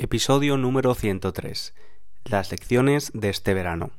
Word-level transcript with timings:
Episodio 0.00 0.56
número 0.56 0.94
103. 0.94 1.74
Las 2.24 2.52
lecciones 2.52 3.10
de 3.14 3.30
este 3.30 3.52
verano. 3.52 3.90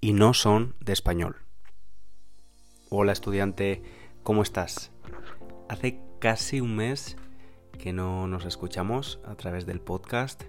Y 0.00 0.12
no 0.12 0.34
son 0.34 0.74
de 0.80 0.92
español. 0.92 1.36
Hola 2.88 3.12
estudiante, 3.12 3.84
¿cómo 4.24 4.42
estás? 4.42 4.90
Hace 5.68 6.00
casi 6.18 6.60
un 6.60 6.74
mes 6.74 7.16
que 7.78 7.92
no 7.92 8.26
nos 8.26 8.46
escuchamos 8.46 9.20
a 9.24 9.36
través 9.36 9.64
del 9.64 9.80
podcast 9.80 10.42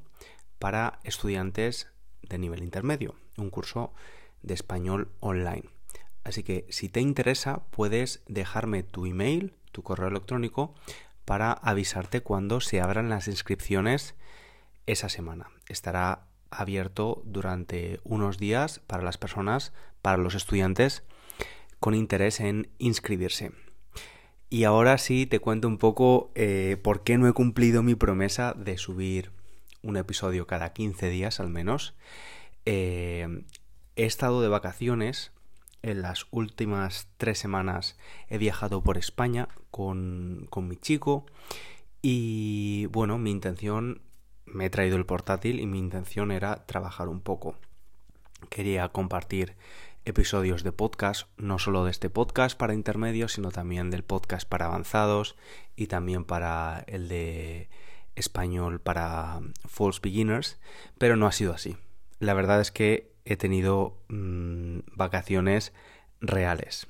para 0.60 1.00
estudiantes 1.04 1.88
de 2.22 2.38
nivel 2.38 2.64
intermedio, 2.64 3.16
un 3.38 3.50
curso 3.50 3.94
de 4.42 4.54
español 4.54 5.12
online. 5.20 5.70
Así 6.24 6.44
que 6.44 6.66
si 6.70 6.90
te 6.90 7.02
interesa 7.02 7.64
puedes 7.72 8.24
dejarme 8.28 8.84
tu 8.84 9.06
email, 9.06 9.56
tu 9.72 9.84
correo 9.84 10.10
electrónico, 10.10 10.76
para 11.26 11.52
avisarte 11.54 12.22
cuando 12.22 12.62
se 12.62 12.82
abran 12.82 13.10
las 13.10 13.28
inscripciones 13.28 14.16
esa 14.86 15.10
semana. 15.10 15.50
Estará 15.68 16.28
abierto 16.52 17.24
durante 17.26 18.00
unos 18.04 18.38
días 18.38 18.80
para 18.86 19.04
las 19.04 19.18
personas, 19.18 19.74
para 20.02 20.18
los 20.18 20.36
estudiantes 20.36 21.04
con 21.80 21.96
interés 21.96 22.40
en 22.40 22.70
inscribirse. 22.78 23.52
Y 24.50 24.66
ahora 24.66 24.98
sí 24.98 25.26
te 25.26 25.40
cuento 25.40 25.68
un 25.68 25.78
poco 25.78 26.32
eh, 26.36 26.78
por 26.84 27.04
qué 27.04 27.18
no 27.18 27.28
he 27.28 27.34
cumplido 27.34 27.84
mi 27.84 27.96
promesa 27.96 28.54
de 28.54 28.78
subir 28.78 29.32
un 29.82 29.98
episodio 29.98 30.46
cada 30.46 30.74
15 30.74 31.10
días 31.10 31.40
al 31.40 31.50
menos. 31.50 31.96
Eh, 32.66 33.46
he 33.96 34.06
estado 34.06 34.42
de 34.42 34.50
vacaciones. 34.50 35.32
En 35.84 36.04
las 36.04 36.28
últimas 36.30 37.08
tres 37.18 37.40
semanas 37.40 37.98
he 38.30 38.38
viajado 38.38 38.84
por 38.84 39.00
España 39.00 39.48
con, 39.72 40.46
con 40.52 40.68
mi 40.68 40.76
chico. 40.76 41.26
Y 42.04 42.86
bueno, 42.88 43.18
mi 43.18 43.32
intención 43.32 44.02
me 44.54 44.66
he 44.66 44.70
traído 44.70 44.98
el 44.98 45.06
portátil 45.06 45.60
y 45.60 45.66
mi 45.66 45.80
intención 45.80 46.32
era 46.32 46.66
trabajar 46.66 47.08
un 47.08 47.22
poco. 47.22 47.56
Quería 48.50 48.90
compartir 48.90 49.56
episodios 50.06 50.64
de 50.64 50.72
podcast, 50.72 51.28
no 51.38 51.60
solo 51.60 51.86
de 51.86 51.92
este 51.92 52.10
podcast 52.10 52.58
para 52.58 52.74
intermedios, 52.74 53.34
sino 53.34 53.52
también 53.52 53.92
del 53.92 54.04
podcast 54.04 54.48
para 54.48 54.66
avanzados 54.66 55.36
y 55.76 55.88
también 55.88 56.26
para 56.26 56.84
el 56.88 57.08
de 57.08 57.70
español 58.16 58.82
para 58.82 59.40
false 59.66 60.00
beginners, 60.02 60.60
pero 60.98 61.16
no 61.16 61.28
ha 61.28 61.32
sido 61.32 61.54
así. 61.54 61.78
La 62.20 62.34
verdad 62.34 62.62
es 62.62 62.72
que 62.72 63.12
he 63.26 63.38
tenido 63.38 63.98
mm, 64.10 64.80
vacaciones 64.96 65.74
reales. 66.20 66.88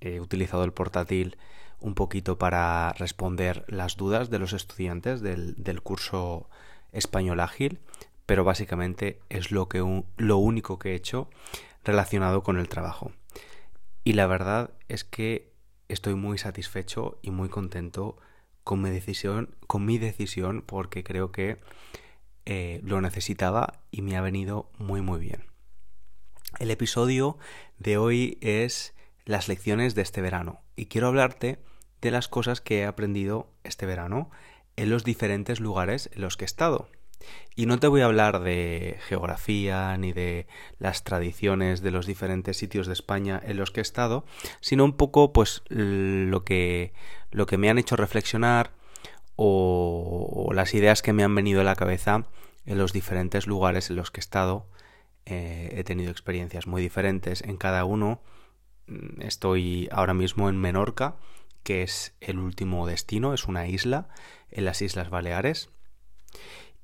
He 0.00 0.20
utilizado 0.20 0.64
el 0.64 0.72
portátil 0.72 1.36
un 1.80 1.94
poquito 1.94 2.38
para 2.38 2.92
responder 2.92 3.64
las 3.68 3.96
dudas 3.96 4.30
de 4.30 4.38
los 4.38 4.52
estudiantes 4.52 5.22
del, 5.22 5.54
del 5.56 5.82
curso 5.82 6.48
español 6.92 7.40
ágil, 7.40 7.80
pero 8.26 8.44
básicamente 8.44 9.20
es 9.28 9.50
lo, 9.50 9.68
que 9.68 9.78
lo 10.16 10.36
único 10.36 10.78
que 10.78 10.92
he 10.92 10.94
hecho 10.94 11.28
relacionado 11.84 12.42
con 12.42 12.58
el 12.58 12.68
trabajo. 12.68 13.12
Y 14.04 14.14
la 14.14 14.26
verdad 14.26 14.70
es 14.88 15.04
que 15.04 15.52
estoy 15.88 16.14
muy 16.14 16.38
satisfecho 16.38 17.18
y 17.22 17.30
muy 17.30 17.48
contento 17.48 18.16
con 18.64 18.80
mi 18.80 18.90
decisión, 18.90 19.56
con 19.66 19.84
mi 19.84 19.98
decisión 19.98 20.62
porque 20.64 21.02
creo 21.02 21.32
que 21.32 21.58
eh, 22.46 22.80
lo 22.84 23.00
necesitaba 23.00 23.82
y 23.90 24.02
me 24.02 24.16
ha 24.16 24.20
venido 24.20 24.70
muy 24.78 25.00
muy 25.02 25.20
bien. 25.20 25.46
El 26.58 26.70
episodio 26.70 27.38
de 27.78 27.96
hoy 27.96 28.38
es 28.40 28.94
las 29.24 29.48
lecciones 29.48 29.94
de 29.94 30.02
este 30.02 30.20
verano 30.20 30.60
y 30.76 30.86
quiero 30.86 31.08
hablarte 31.08 31.58
de 32.00 32.10
las 32.10 32.28
cosas 32.28 32.60
que 32.60 32.80
he 32.80 32.86
aprendido 32.86 33.50
este 33.64 33.86
verano 33.86 34.30
en 34.80 34.88
los 34.88 35.04
diferentes 35.04 35.60
lugares 35.60 36.08
en 36.14 36.22
los 36.22 36.38
que 36.38 36.44
he 36.44 36.46
estado. 36.46 36.88
Y 37.54 37.66
no 37.66 37.78
te 37.78 37.86
voy 37.86 38.00
a 38.00 38.06
hablar 38.06 38.40
de 38.40 38.96
geografía 39.06 39.94
ni 39.98 40.14
de 40.14 40.46
las 40.78 41.04
tradiciones 41.04 41.82
de 41.82 41.90
los 41.90 42.06
diferentes 42.06 42.56
sitios 42.56 42.86
de 42.86 42.94
España 42.94 43.38
en 43.44 43.58
los 43.58 43.70
que 43.70 43.80
he 43.80 43.82
estado, 43.82 44.24
sino 44.60 44.86
un 44.86 44.94
poco 44.94 45.34
pues 45.34 45.62
lo 45.68 46.44
que, 46.44 46.94
lo 47.30 47.44
que 47.44 47.58
me 47.58 47.68
han 47.68 47.78
hecho 47.78 47.96
reflexionar 47.96 48.72
o, 49.36 50.50
las 50.54 50.72
ideas 50.72 51.02
que 51.02 51.12
me 51.12 51.24
han 51.24 51.34
venido 51.34 51.60
a 51.60 51.64
la 51.64 51.76
cabeza 51.76 52.24
en 52.64 52.78
los 52.78 52.94
diferentes 52.94 53.46
lugares 53.46 53.90
en 53.90 53.96
los 53.96 54.10
que 54.10 54.20
he 54.20 54.22
estado. 54.22 54.66
Eh, 55.26 55.74
he 55.76 55.84
tenido 55.84 56.10
experiencias 56.10 56.66
muy 56.66 56.80
diferentes 56.80 57.42
en 57.42 57.58
cada 57.58 57.84
uno. 57.84 58.22
Mm, 58.86 59.20
estoy 59.20 59.90
ahora 59.92 60.14
mismo 60.14 60.48
en 60.48 60.56
Menorca, 60.56 61.16
que 61.62 61.82
es 61.82 62.14
el 62.20 62.38
último 62.38 62.86
destino, 62.86 63.34
es 63.34 63.46
una 63.46 63.66
isla 63.66 64.08
en 64.50 64.64
las 64.64 64.82
Islas 64.82 65.10
Baleares. 65.10 65.70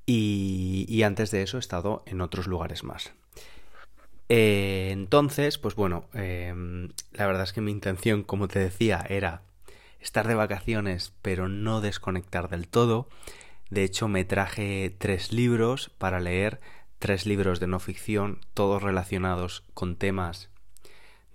Y, 0.05 1.01
antes 1.03 1.31
de 1.31 1.41
eso 1.41 1.57
he 1.57 1.59
estado 1.59 2.03
en 2.05 2.21
otros 2.21 2.47
lugares 2.47 2.83
más. 2.83 3.13
Eh, 4.29 4.89
entonces, 4.91 5.57
pues 5.57 5.75
bueno, 5.75 6.05
em, 6.13 6.89
la 7.11 7.27
verdad 7.27 7.43
es 7.43 7.53
que 7.53 7.61
mi 7.61 7.71
intención, 7.71 8.23
como 8.23 8.47
te 8.47 8.59
decía, 8.59 9.05
era 9.09 9.43
estar 9.99 10.27
de 10.27 10.35
vacaciones, 10.35 11.13
pero 11.21 11.49
no 11.49 11.81
desconectar 11.81 12.49
del 12.49 12.67
todo. 12.67 13.09
De 13.69 13.83
hecho, 13.83 14.07
me 14.07 14.23
traje 14.23 14.95
tres 14.97 15.33
libros 15.33 15.91
para 15.97 16.21
leer, 16.21 16.61
tres 16.99 17.25
libros 17.25 17.59
de 17.59 17.67
no 17.67 17.79
ficción, 17.79 18.39
todos 18.53 18.81
relacionados 18.81 19.63
con 19.73 19.97
temas 19.97 20.49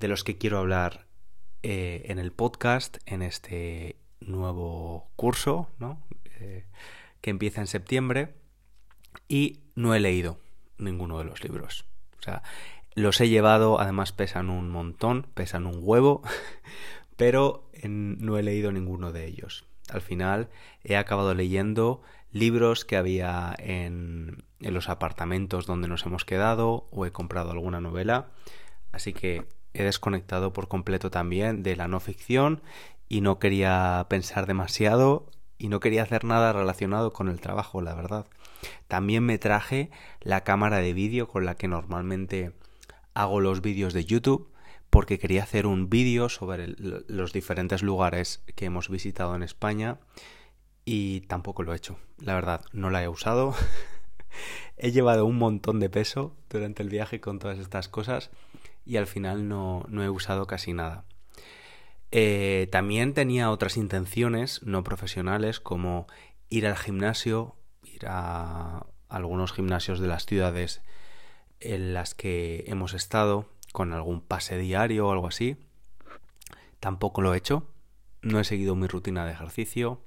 de 0.01 0.09
los 0.09 0.25
que 0.25 0.39
quiero 0.39 0.59
hablar 0.59 1.02
eh, 1.63 2.03
en 2.07 2.19
el 2.19 2.33
podcast, 2.33 2.99
en 3.07 3.23
este 3.23 3.97
nuevo 4.21 5.09
curso, 5.17 5.69
¿no? 5.79 6.03
Eh, 6.41 6.65
que 7.21 7.31
empieza 7.31 7.61
en 7.61 7.67
septiembre 7.67 8.35
y 9.29 9.61
no 9.75 9.95
he 9.95 10.01
leído 10.01 10.39
ninguno 10.79 11.19
de 11.19 11.25
los 11.25 11.45
libros. 11.45 11.85
O 12.19 12.23
sea, 12.23 12.43
los 12.95 13.21
he 13.21 13.29
llevado, 13.29 13.81
además 13.81 14.13
pesan 14.13 14.51
un 14.51 14.71
montón, 14.71 15.29
pesan 15.35 15.67
un 15.67 15.79
huevo, 15.81 16.23
pero 17.17 17.71
no 17.85 18.39
he 18.39 18.43
leído 18.43 18.73
ninguno 18.73 19.13
de 19.13 19.27
ellos. 19.27 19.65
Al 19.89 20.01
final 20.01 20.49
he 20.83 20.97
acabado 20.97 21.35
leyendo 21.35 22.03
libros 22.33 22.85
que 22.85 22.97
había 22.97 23.55
en, 23.59 24.45
en 24.61 24.75
los 24.75 24.89
apartamentos 24.89 25.67
donde 25.67 25.89
nos 25.89 26.07
hemos 26.07 26.25
quedado 26.25 26.87
o 26.91 27.07
he 27.07 27.13
comprado 27.13 27.51
alguna 27.51 27.81
novela. 27.81 28.31
Así 28.91 29.13
que 29.13 29.47
he 29.75 29.83
desconectado 29.85 30.53
por 30.53 30.69
completo 30.69 31.11
también 31.11 31.63
de 31.63 31.77
la 31.77 31.89
no 31.89 32.01
ficción 32.01 32.63
y 33.09 33.21
no 33.21 33.39
quería 33.39 34.07
pensar 34.09 34.47
demasiado 34.47 35.27
y 35.59 35.69
no 35.69 35.81
quería 35.81 36.03
hacer 36.03 36.25
nada 36.25 36.53
relacionado 36.53 37.13
con 37.13 37.29
el 37.29 37.41
trabajo, 37.41 37.83
la 37.83 37.95
verdad. 37.95 38.27
También 38.89 39.25
me 39.25 39.39
traje 39.39 39.91
la 40.21 40.45
cámara 40.45 40.79
de 40.79 40.93
vídeo 40.93 41.29
con 41.29 41.45
la 41.45 41.55
que 41.55 41.69
normalmente 41.69 42.53
hago 43.15 43.41
los 43.41 43.61
vídeos 43.61 43.93
de 43.93 44.05
YouTube 44.05 44.51
porque 44.91 45.19
quería 45.19 45.43
hacer 45.43 45.67
un 45.67 45.89
vídeo 45.89 46.29
sobre 46.29 46.75
los 46.77 47.33
diferentes 47.33 47.83
lugares 47.83 48.43
que 48.55 48.67
hemos 48.67 48.89
visitado 48.89 49.35
en 49.35 49.43
España 49.43 49.99
y 50.85 51.23
tampoco 51.23 51.63
lo 51.63 51.73
he 51.73 51.77
hecho. 51.77 51.99
La 52.19 52.35
verdad, 52.35 52.65
no 52.73 52.91
la 52.91 53.03
he 53.03 53.09
usado. 53.09 53.55
he 54.77 54.91
llevado 54.91 55.25
un 55.25 55.39
montón 55.39 55.81
de 55.81 55.89
peso 55.89 56.35
durante 56.51 56.83
el 56.83 56.89
viaje 56.89 57.21
con 57.21 57.39
todas 57.39 57.59
estas 57.59 57.89
cosas 57.89 58.31
y 58.85 58.97
al 58.97 59.07
final 59.07 59.49
no, 59.49 59.85
no 59.89 60.03
he 60.03 60.11
usado 60.11 60.47
casi 60.47 60.73
nada. 60.73 61.05
Eh, 62.11 62.69
también 62.71 63.15
tenía 63.15 63.51
otras 63.51 63.77
intenciones 63.77 64.63
no 64.63 64.85
profesionales 64.85 65.61
como 65.61 66.07
ir 66.51 66.67
al 66.67 66.77
gimnasio, 66.77 67.57
ir 67.83 68.07
a 68.07 68.87
algunos 69.09 69.53
gimnasios 69.53 69.99
de 69.99 70.09
las 70.09 70.27
ciudades 70.27 70.83
en 71.61 71.95
las 71.95 72.15
que 72.15 72.65
hemos 72.67 72.93
estado 72.93 73.49
con 73.73 73.93
algún 73.93 74.21
pase 74.21 74.59
diario 74.59 75.09
o 75.09 75.13
algo 75.13 75.29
así. 75.29 75.57
Tampoco 76.81 77.23
lo 77.23 77.33
he 77.33 77.39
hecho. 77.39 77.67
No 78.21 78.39
he 78.41 78.45
seguido 78.45 78.75
mi 78.75 78.87
rutina 78.87 79.25
de 79.25 79.33
ejercicio. 79.33 80.01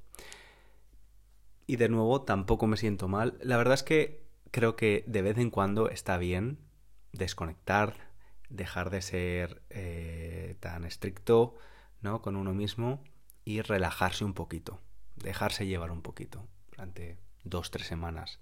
Y 1.68 1.77
de 1.77 1.89
nuevo, 1.89 2.22
tampoco 2.22 2.68
me 2.68 2.77
siento 2.77 3.07
mal. 3.07 3.38
La 3.42 3.57
verdad 3.57 3.74
es 3.74 3.83
que 3.83 4.24
creo 4.51 4.75
que 4.75 5.04
de 5.07 5.22
vez 5.22 5.38
en 5.38 5.50
cuando 5.50 5.89
está 5.89 6.18
bien 6.18 6.60
desconectar, 7.12 8.10
dejar 8.50 8.90
de 8.90 9.02
ser 9.02 9.62
eh, 9.70 10.56
tan 10.60 10.86
estricto 10.86 11.56
¿no? 12.02 12.22
con 12.22 12.36
uno 12.36 12.54
mismo 12.54 13.04
y 13.44 13.62
relajarse 13.62 14.26
un 14.26 14.34
poquito, 14.34 14.82
dejarse 15.16 15.68
llevar 15.68 15.92
un 15.92 16.02
poquito 16.02 16.48
durante 16.70 17.18
dos, 17.44 17.72
tres 17.72 17.88
semanas, 17.88 18.40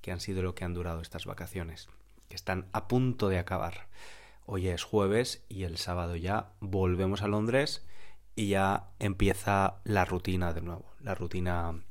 que 0.00 0.12
han 0.12 0.20
sido 0.20 0.42
lo 0.42 0.54
que 0.54 0.64
han 0.64 0.74
durado 0.74 1.00
estas 1.00 1.26
vacaciones, 1.26 1.88
que 2.28 2.36
están 2.36 2.68
a 2.72 2.88
punto 2.88 3.28
de 3.28 3.38
acabar. 3.38 3.88
Hoy 4.46 4.68
es 4.68 4.82
jueves 4.82 5.44
y 5.48 5.64
el 5.64 5.76
sábado 5.78 6.16
ya 6.16 6.50
volvemos 6.60 7.22
a 7.22 7.28
Londres 7.28 7.86
y 8.34 8.48
ya 8.48 8.90
empieza 8.98 9.80
la 9.84 10.04
rutina 10.04 10.52
de 10.52 10.62
nuevo, 10.62 10.86
la 11.00 11.14
rutina 11.14 11.82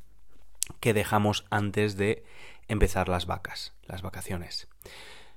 que 0.79 0.93
dejamos 0.93 1.45
antes 1.49 1.95
de 1.95 2.25
empezar 2.67 3.09
las 3.09 3.25
vacas, 3.25 3.73
las 3.83 4.01
vacaciones. 4.01 4.67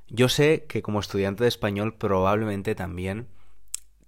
Yo 0.08 0.28
sé 0.28 0.66
que 0.68 0.82
como 0.82 1.00
estudiante 1.00 1.44
de 1.44 1.48
español 1.48 1.94
probablemente 1.94 2.74
también 2.74 3.28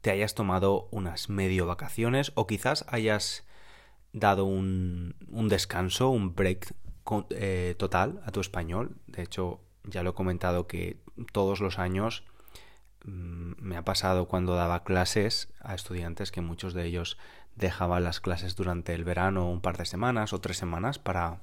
te 0.01 0.11
hayas 0.11 0.35
tomado 0.35 0.89
unas 0.91 1.31
medio 1.31 1.67
vacaciones 1.67 2.33
o 2.35 2.47
quizás 2.47 2.85
hayas 2.89 3.47
dado 4.13 4.45
un, 4.45 5.15
descanso, 5.49 6.11
un 6.11 6.35
break 6.35 6.75
eh, 7.31 7.75
total 7.79 8.21
a 8.25 8.31
tu 8.31 8.41
español. 8.41 8.97
De 9.07 9.23
hecho, 9.23 9.61
ya 9.83 10.03
lo 10.03 10.11
he 10.11 10.15
comentado 10.15 10.67
que 10.67 10.99
todos 11.33 11.61
los 11.61 11.79
años 11.79 12.25
mm, 13.05 13.53
me 13.59 13.77
ha 13.77 13.83
pasado 13.83 14.29
cuando 14.29 14.55
daba 14.55 14.85
clases 14.85 15.53
a 15.61 15.75
estudiantes 15.75 16.31
que 16.31 16.41
muchos 16.41 16.75
de 16.75 16.85
ellos 16.85 17.19
dejaban 17.57 18.05
las 18.05 18.21
clases 18.21 18.57
durante 18.57 18.95
el 18.95 19.05
verano 19.05 19.51
un 19.51 19.61
par 19.61 19.77
de 19.79 19.87
semanas 19.87 20.33
o 20.33 20.41
tres 20.41 20.57
semanas 20.57 20.99
para, 20.99 21.41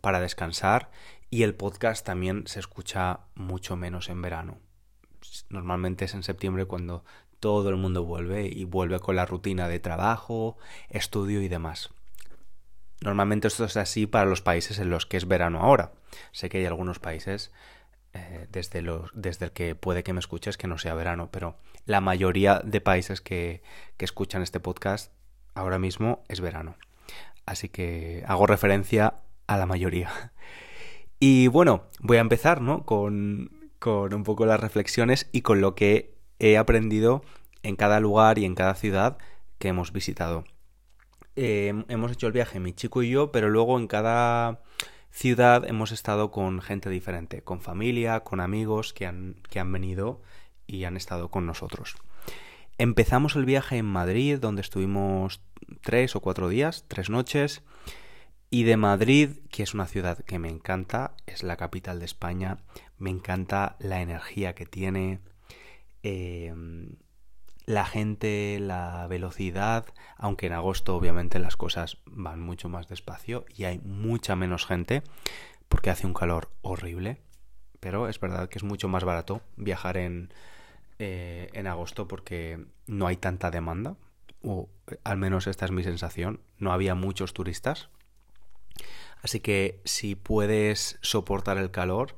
para 0.00 0.20
descansar 0.20 0.90
y 1.30 1.44
el 1.44 1.54
podcast 1.54 2.04
también 2.04 2.46
se 2.46 2.58
escucha 2.58 3.20
mucho 3.34 3.76
menos 3.76 4.08
en 4.08 4.20
verano. 4.20 4.58
Normalmente 5.48 6.06
es 6.06 6.14
en 6.14 6.24
septiembre 6.24 6.64
cuando 6.64 7.04
todo 7.38 7.70
el 7.70 7.76
mundo 7.76 8.04
vuelve 8.04 8.46
y 8.46 8.64
vuelve 8.64 8.98
con 8.98 9.16
la 9.16 9.26
rutina 9.26 9.68
de 9.68 9.78
trabajo, 9.78 10.58
estudio 10.88 11.40
y 11.40 11.48
demás. 11.48 11.90
Normalmente 13.00 13.48
esto 13.48 13.64
es 13.64 13.76
así 13.76 14.06
para 14.06 14.26
los 14.26 14.42
países 14.42 14.78
en 14.78 14.90
los 14.90 15.06
que 15.06 15.16
es 15.16 15.26
verano 15.26 15.60
ahora. 15.60 15.92
Sé 16.32 16.48
que 16.50 16.58
hay 16.58 16.66
algunos 16.66 16.98
países 16.98 17.52
eh, 18.12 18.46
desde, 18.50 18.82
los, 18.82 19.10
desde 19.14 19.46
el 19.46 19.52
que 19.52 19.74
puede 19.74 20.02
que 20.02 20.12
me 20.12 20.20
escuches 20.20 20.58
que 20.58 20.66
no 20.66 20.78
sea 20.78 20.94
verano, 20.94 21.30
pero 21.30 21.56
la 21.86 22.00
mayoría 22.00 22.60
de 22.64 22.80
países 22.80 23.20
que, 23.20 23.62
que 23.96 24.04
escuchan 24.04 24.42
este 24.42 24.60
podcast 24.60 25.12
ahora 25.54 25.78
mismo 25.78 26.24
es 26.28 26.40
verano. 26.40 26.76
Así 27.46 27.68
que 27.68 28.24
hago 28.26 28.46
referencia 28.46 29.14
a 29.46 29.56
la 29.56 29.66
mayoría. 29.66 30.32
Y 31.20 31.48
bueno, 31.48 31.84
voy 32.00 32.16
a 32.16 32.22
empezar, 32.22 32.62
¿no? 32.62 32.84
Con, 32.86 33.70
con 33.78 34.14
un 34.14 34.24
poco 34.24 34.46
las 34.46 34.58
reflexiones 34.58 35.28
y 35.32 35.42
con 35.42 35.60
lo 35.60 35.74
que 35.74 36.14
he 36.38 36.56
aprendido 36.56 37.22
en 37.62 37.76
cada 37.76 38.00
lugar 38.00 38.38
y 38.38 38.46
en 38.46 38.54
cada 38.54 38.74
ciudad 38.74 39.18
que 39.58 39.68
hemos 39.68 39.92
visitado. 39.92 40.44
Eh, 41.36 41.84
hemos 41.88 42.10
hecho 42.12 42.26
el 42.26 42.32
viaje 42.32 42.58
mi 42.58 42.72
chico 42.72 43.02
y 43.02 43.10
yo, 43.10 43.30
pero 43.30 43.50
luego 43.50 43.78
en 43.78 43.86
cada 43.86 44.62
ciudad 45.10 45.68
hemos 45.68 45.92
estado 45.92 46.30
con 46.30 46.62
gente 46.62 46.88
diferente, 46.88 47.42
con 47.42 47.60
familia, 47.60 48.20
con 48.20 48.40
amigos 48.40 48.92
que 48.92 49.06
han, 49.06 49.36
que 49.50 49.60
han 49.60 49.70
venido 49.70 50.22
y 50.66 50.84
han 50.84 50.96
estado 50.96 51.30
con 51.30 51.46
nosotros. 51.46 51.96
Empezamos 52.78 53.36
el 53.36 53.44
viaje 53.44 53.76
en 53.76 53.84
Madrid, 53.84 54.38
donde 54.38 54.62
estuvimos 54.62 55.42
tres 55.82 56.16
o 56.16 56.20
cuatro 56.20 56.48
días, 56.48 56.86
tres 56.88 57.10
noches. 57.10 57.62
Y 58.50 58.64
de 58.64 58.76
Madrid, 58.76 59.30
que 59.50 59.62
es 59.62 59.74
una 59.74 59.86
ciudad 59.86 60.24
que 60.24 60.40
me 60.40 60.48
encanta, 60.48 61.14
es 61.26 61.44
la 61.44 61.56
capital 61.56 62.00
de 62.00 62.04
España, 62.04 62.58
me 62.98 63.10
encanta 63.10 63.76
la 63.78 64.02
energía 64.02 64.56
que 64.56 64.66
tiene, 64.66 65.20
eh, 66.02 66.52
la 67.64 67.84
gente, 67.84 68.58
la 68.60 69.06
velocidad, 69.06 69.86
aunque 70.16 70.46
en 70.46 70.54
agosto 70.54 70.96
obviamente 70.96 71.38
las 71.38 71.56
cosas 71.56 71.98
van 72.06 72.40
mucho 72.40 72.68
más 72.68 72.88
despacio 72.88 73.44
y 73.54 73.64
hay 73.64 73.78
mucha 73.78 74.34
menos 74.34 74.66
gente 74.66 75.04
porque 75.68 75.90
hace 75.90 76.08
un 76.08 76.14
calor 76.14 76.50
horrible, 76.62 77.20
pero 77.78 78.08
es 78.08 78.18
verdad 78.18 78.48
que 78.48 78.58
es 78.58 78.64
mucho 78.64 78.88
más 78.88 79.04
barato 79.04 79.42
viajar 79.56 79.96
en, 79.96 80.34
eh, 80.98 81.50
en 81.52 81.68
agosto 81.68 82.08
porque 82.08 82.66
no 82.88 83.06
hay 83.06 83.16
tanta 83.16 83.52
demanda, 83.52 83.94
o 84.42 84.68
al 85.04 85.18
menos 85.18 85.46
esta 85.46 85.66
es 85.66 85.70
mi 85.70 85.84
sensación, 85.84 86.40
no 86.58 86.72
había 86.72 86.96
muchos 86.96 87.32
turistas. 87.32 87.88
Así 89.22 89.40
que 89.40 89.80
si 89.84 90.14
puedes 90.14 90.98
soportar 91.02 91.58
el 91.58 91.70
calor, 91.70 92.16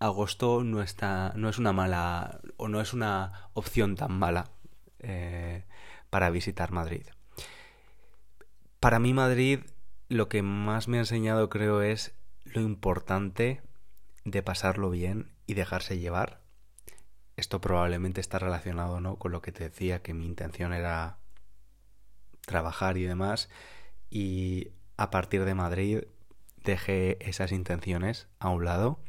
agosto 0.00 0.64
no 0.64 0.82
está, 0.82 1.32
no 1.36 1.48
es 1.48 1.58
una 1.58 1.72
mala 1.72 2.40
o 2.56 2.68
no 2.68 2.80
es 2.80 2.92
una 2.92 3.50
opción 3.52 3.94
tan 3.94 4.12
mala 4.12 4.50
eh, 4.98 5.64
para 6.10 6.30
visitar 6.30 6.72
Madrid. 6.72 7.06
Para 8.80 8.98
mí 8.98 9.14
Madrid 9.14 9.60
lo 10.08 10.28
que 10.28 10.42
más 10.42 10.88
me 10.88 10.96
ha 10.98 11.00
enseñado 11.00 11.48
creo 11.48 11.82
es 11.82 12.14
lo 12.44 12.60
importante 12.60 13.62
de 14.24 14.42
pasarlo 14.42 14.90
bien 14.90 15.32
y 15.46 15.54
dejarse 15.54 15.98
llevar 15.98 16.40
esto 17.38 17.60
probablemente 17.60 18.20
está 18.20 18.40
relacionado 18.40 19.00
¿no? 19.00 19.14
con 19.14 19.30
lo 19.30 19.40
que 19.40 19.52
te 19.52 19.62
decía, 19.62 20.02
que 20.02 20.12
mi 20.12 20.26
intención 20.26 20.72
era 20.72 21.18
trabajar 22.44 22.96
y 22.96 23.04
demás. 23.04 23.48
Y 24.10 24.72
a 24.98 25.10
partir 25.10 25.44
de 25.46 25.54
Madrid 25.54 26.00
dejé 26.62 27.16
esas 27.26 27.52
intenciones 27.52 28.28
a 28.40 28.50
un 28.50 28.64
lado. 28.64 29.00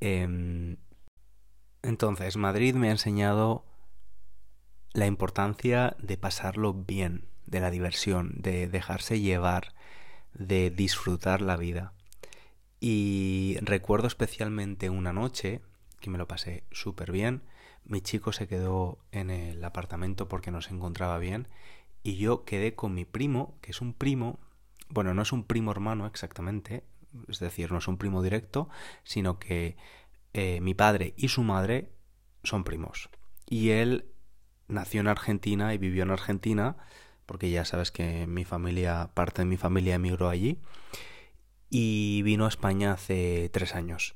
Em, 0.00 0.78
entonces, 1.82 2.36
Madrid 2.36 2.74
me 2.74 2.88
ha 2.88 2.92
enseñado 2.92 3.66
la 4.92 5.06
importancia 5.06 5.96
de 5.98 6.16
pasarlo 6.16 6.72
bien, 6.72 7.28
de 7.44 7.60
la 7.60 7.70
diversión, 7.70 8.32
de 8.36 8.68
dejarse 8.68 9.20
llevar, 9.20 9.74
de 10.32 10.70
disfrutar 10.70 11.42
la 11.42 11.56
vida. 11.56 11.92
Y 12.80 13.58
recuerdo 13.60 14.06
especialmente 14.06 14.88
una 14.88 15.12
noche 15.12 15.60
que 16.00 16.10
me 16.10 16.18
lo 16.18 16.28
pasé 16.28 16.64
súper 16.70 17.10
bien. 17.10 17.42
Mi 17.84 18.00
chico 18.00 18.32
se 18.32 18.46
quedó 18.46 18.98
en 19.10 19.30
el 19.30 19.62
apartamento 19.64 20.28
porque 20.28 20.50
no 20.50 20.62
se 20.62 20.74
encontraba 20.74 21.18
bien 21.18 21.48
y 22.02 22.16
yo 22.16 22.44
quedé 22.44 22.74
con 22.76 22.94
mi 22.94 23.04
primo, 23.04 23.58
que 23.60 23.72
es 23.72 23.80
un 23.80 23.92
primo, 23.92 24.38
bueno, 24.88 25.14
no 25.14 25.22
es 25.22 25.32
un 25.32 25.44
primo 25.44 25.70
hermano 25.70 26.06
exactamente, 26.06 26.84
es 27.28 27.38
decir, 27.38 27.72
no 27.72 27.78
es 27.78 27.88
un 27.88 27.98
primo 27.98 28.22
directo, 28.22 28.68
sino 29.04 29.38
que 29.38 29.76
eh, 30.32 30.60
mi 30.60 30.74
padre 30.74 31.14
y 31.16 31.28
su 31.28 31.42
madre 31.42 31.92
son 32.42 32.64
primos. 32.64 33.08
Y 33.48 33.70
él 33.70 34.06
nació 34.68 35.00
en 35.00 35.08
Argentina 35.08 35.74
y 35.74 35.78
vivió 35.78 36.02
en 36.02 36.10
Argentina, 36.10 36.76
porque 37.24 37.50
ya 37.50 37.64
sabes 37.64 37.90
que 37.90 38.26
mi 38.26 38.44
familia, 38.44 39.10
parte 39.14 39.42
de 39.42 39.46
mi 39.46 39.56
familia 39.56 39.94
emigró 39.94 40.28
allí, 40.28 40.60
y 41.70 42.22
vino 42.22 42.44
a 42.44 42.48
España 42.48 42.92
hace 42.92 43.50
tres 43.52 43.74
años. 43.74 44.14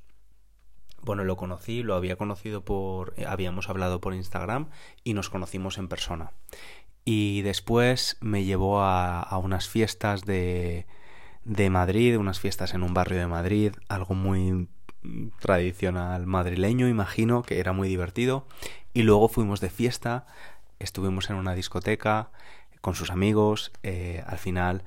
Bueno, 1.03 1.25
lo 1.25 1.37
conocí, 1.37 1.83
lo 1.83 1.95
había 1.95 2.17
conocido 2.17 2.65
por... 2.65 3.15
Eh, 3.17 3.25
habíamos 3.27 3.69
hablado 3.71 4.01
por 4.01 4.15
Instagram 4.15 4.69
y 5.03 5.15
nos 5.15 5.31
conocimos 5.31 5.79
en 5.79 5.89
persona. 5.89 6.33
Y 7.05 7.43
después 7.43 8.17
me 8.21 8.45
llevó 8.45 8.81
a, 8.83 9.21
a 9.21 9.39
unas 9.39 9.69
fiestas 9.69 10.25
de, 10.25 10.87
de 11.45 11.71
Madrid, 11.71 12.19
unas 12.19 12.41
fiestas 12.41 12.75
en 12.75 12.83
un 12.83 12.95
barrio 12.95 13.19
de 13.19 13.27
Madrid, 13.27 13.73
algo 13.89 14.15
muy 14.15 14.69
tradicional 15.39 16.27
madrileño, 16.27 16.89
imagino, 16.89 17.43
que 17.43 17.59
era 17.59 17.73
muy 17.73 17.89
divertido. 17.89 18.47
Y 18.93 19.03
luego 19.03 19.29
fuimos 19.29 19.61
de 19.61 19.71
fiesta, 19.71 20.27
estuvimos 20.79 21.31
en 21.31 21.37
una 21.37 21.55
discoteca 21.55 22.31
con 22.81 22.95
sus 22.95 23.11
amigos, 23.11 23.73
eh, 23.83 24.23
al 24.27 24.39
final 24.39 24.85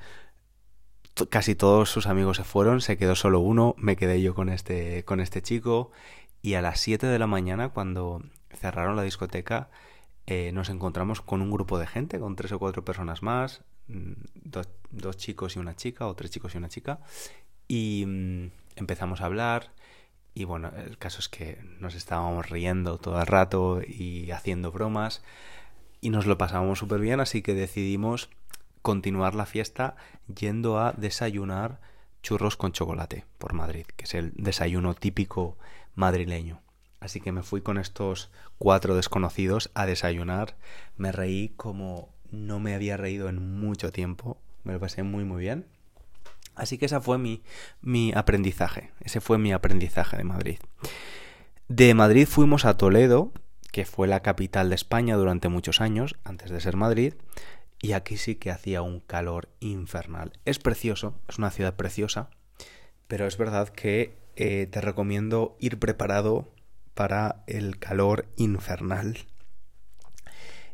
casi 1.30 1.54
todos 1.54 1.90
sus 1.90 2.08
amigos 2.08 2.38
se 2.38 2.44
fueron, 2.44 2.82
se 2.82 2.98
quedó 2.98 3.16
solo 3.16 3.40
uno, 3.40 3.76
me 3.78 3.96
quedé 3.96 4.22
yo 4.22 4.34
con 4.34 4.50
este, 4.50 5.06
con 5.06 5.20
este 5.20 5.42
chico 5.42 5.92
y 6.42 6.56
a 6.56 6.62
las 6.62 6.80
7 6.80 7.06
de 7.06 7.20
la 7.20 7.28
mañana 7.28 7.70
cuando 7.70 8.24
cerraron 8.60 8.96
la 8.96 9.04
discoteca 9.04 9.70
eh, 10.26 10.52
nos 10.54 10.70
encontramos 10.70 11.22
con 11.22 11.42
un 11.42 11.52
grupo 11.52 11.78
de 11.78 11.88
gente, 11.88 12.20
con 12.20 12.36
tres 12.36 12.52
o 12.52 12.60
cuatro 12.60 12.86
personas 12.86 13.22
más, 13.24 13.62
mm, 13.88 14.14
dos 14.92 15.18
chicos 15.18 15.56
y 15.56 15.60
una 15.60 15.76
chica, 15.76 16.08
o 16.08 16.16
tres 16.16 16.32
chicos 16.32 16.56
y 16.56 16.58
una 16.58 16.70
chica, 16.70 17.00
y 17.68 18.06
mm, 18.08 18.52
empezamos 18.76 19.22
a 19.22 19.26
hablar. 19.26 19.72
Y 20.36 20.46
bueno, 20.46 20.72
el 20.76 20.98
caso 20.98 21.20
es 21.20 21.30
que 21.30 21.60
nos 21.80 21.94
estábamos 21.94 22.50
riendo 22.50 22.98
todo 22.98 23.20
el 23.20 23.28
rato 23.28 23.82
y 23.86 24.32
haciendo 24.32 24.72
bromas 24.72 25.22
y 26.02 26.10
nos 26.10 26.26
lo 26.26 26.38
pasábamos 26.38 26.80
súper 26.80 27.00
bien, 27.00 27.20
así 27.20 27.42
que 27.44 27.54
decidimos 27.54 28.30
continuar 28.82 29.36
la 29.36 29.46
fiesta 29.46 29.96
yendo 30.28 30.80
a 30.80 30.94
desayunar 30.94 31.80
churros 32.24 32.58
con 32.58 32.72
chocolate 32.72 33.26
por 33.38 33.54
Madrid, 33.54 33.86
que 33.96 34.06
es 34.06 34.16
el 34.16 34.34
desayuno 34.36 34.96
típico 34.96 35.58
madrileño. 35.96 36.63
Así 37.04 37.20
que 37.20 37.34
me 37.34 37.44
fui 37.44 37.60
con 37.60 37.78
estos 37.78 38.32
cuatro 38.58 38.96
desconocidos 38.96 39.72
a 39.74 39.86
desayunar. 39.86 40.56
Me 40.96 41.12
reí 41.12 41.50
como 41.58 42.14
no 42.32 42.62
me 42.62 42.76
había 42.76 42.96
reído 42.96 43.28
en 43.28 43.60
mucho 43.60 43.92
tiempo. 43.92 44.38
Me 44.64 44.72
lo 44.72 44.80
pasé 44.80 45.04
muy 45.04 45.26
muy 45.26 45.42
bien. 45.42 45.66
Así 46.56 46.78
que 46.78 46.86
ese 46.86 47.02
fue 47.02 47.18
mi, 47.18 47.44
mi 47.82 48.14
aprendizaje. 48.16 48.92
Ese 49.02 49.20
fue 49.20 49.38
mi 49.38 49.52
aprendizaje 49.52 50.16
de 50.16 50.24
Madrid. 50.24 50.60
De 51.68 51.94
Madrid 51.94 52.26
fuimos 52.26 52.64
a 52.64 52.78
Toledo, 52.78 53.34
que 53.74 53.84
fue 53.84 54.08
la 54.08 54.22
capital 54.22 54.70
de 54.70 54.76
España 54.76 55.18
durante 55.18 55.50
muchos 55.50 55.82
años, 55.82 56.16
antes 56.24 56.52
de 56.52 56.62
ser 56.62 56.78
Madrid. 56.78 57.16
Y 57.82 57.92
aquí 57.92 58.16
sí 58.16 58.36
que 58.36 58.50
hacía 58.50 58.82
un 58.82 59.02
calor 59.02 59.50
infernal. 59.60 60.32
Es 60.46 60.58
precioso, 60.58 61.20
es 61.28 61.38
una 61.38 61.52
ciudad 61.52 61.76
preciosa, 61.76 62.30
pero 63.10 63.28
es 63.28 63.38
verdad 63.38 63.68
que 63.68 64.16
eh, 64.38 64.70
te 64.72 64.80
recomiendo 64.80 65.58
ir 65.60 65.80
preparado 65.80 66.48
para 66.94 67.44
el 67.48 67.80
calor 67.80 68.28
infernal. 68.36 69.18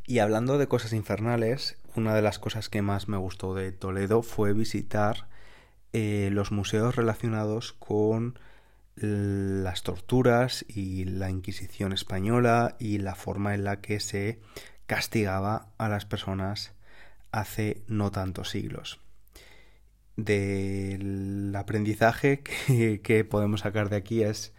Y 0.05 0.19
hablando 0.19 0.57
de 0.57 0.67
cosas 0.67 0.93
infernales, 0.93 1.77
una 1.95 2.15
de 2.15 2.21
las 2.21 2.39
cosas 2.39 2.69
que 2.69 2.81
más 2.81 3.07
me 3.07 3.17
gustó 3.17 3.53
de 3.53 3.71
Toledo 3.71 4.21
fue 4.23 4.53
visitar 4.53 5.27
eh, 5.93 6.29
los 6.31 6.51
museos 6.51 6.95
relacionados 6.95 7.73
con 7.73 8.39
las 9.01 9.83
torturas 9.83 10.65
y 10.67 11.05
la 11.05 11.29
Inquisición 11.29 11.93
española 11.93 12.75
y 12.79 12.97
la 12.97 13.15
forma 13.15 13.53
en 13.53 13.63
la 13.63 13.79
que 13.79 13.99
se 13.99 14.39
castigaba 14.87 15.69
a 15.77 15.87
las 15.87 16.05
personas 16.05 16.73
hace 17.31 17.81
no 17.87 18.11
tantos 18.11 18.49
siglos. 18.49 18.99
Del 20.17 21.53
aprendizaje 21.55 22.41
que, 22.67 22.99
que 23.01 23.23
podemos 23.23 23.61
sacar 23.61 23.89
de 23.89 23.95
aquí 23.95 24.23
es 24.23 24.53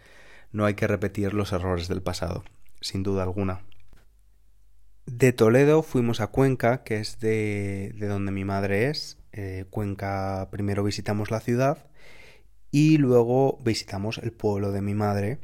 no 0.51 0.65
hay 0.65 0.73
que 0.73 0.87
repetir 0.87 1.33
los 1.33 1.51
errores 1.53 1.87
del 1.87 2.01
pasado, 2.01 2.43
sin 2.79 3.03
duda 3.03 3.23
alguna. 3.23 3.61
De 5.05 5.33
Toledo 5.33 5.83
fuimos 5.83 6.21
a 6.21 6.27
Cuenca, 6.27 6.83
que 6.83 6.97
es 6.97 7.19
de, 7.19 7.93
de 7.95 8.07
donde 8.07 8.31
mi 8.31 8.45
madre 8.45 8.89
es. 8.89 9.17
Eh, 9.33 9.65
Cuenca 9.69 10.49
primero 10.51 10.83
visitamos 10.83 11.31
la 11.31 11.39
ciudad 11.39 11.87
y 12.71 12.97
luego 12.97 13.59
visitamos 13.63 14.17
el 14.17 14.31
pueblo 14.31 14.71
de 14.71 14.81
mi 14.81 14.93
madre, 14.93 15.39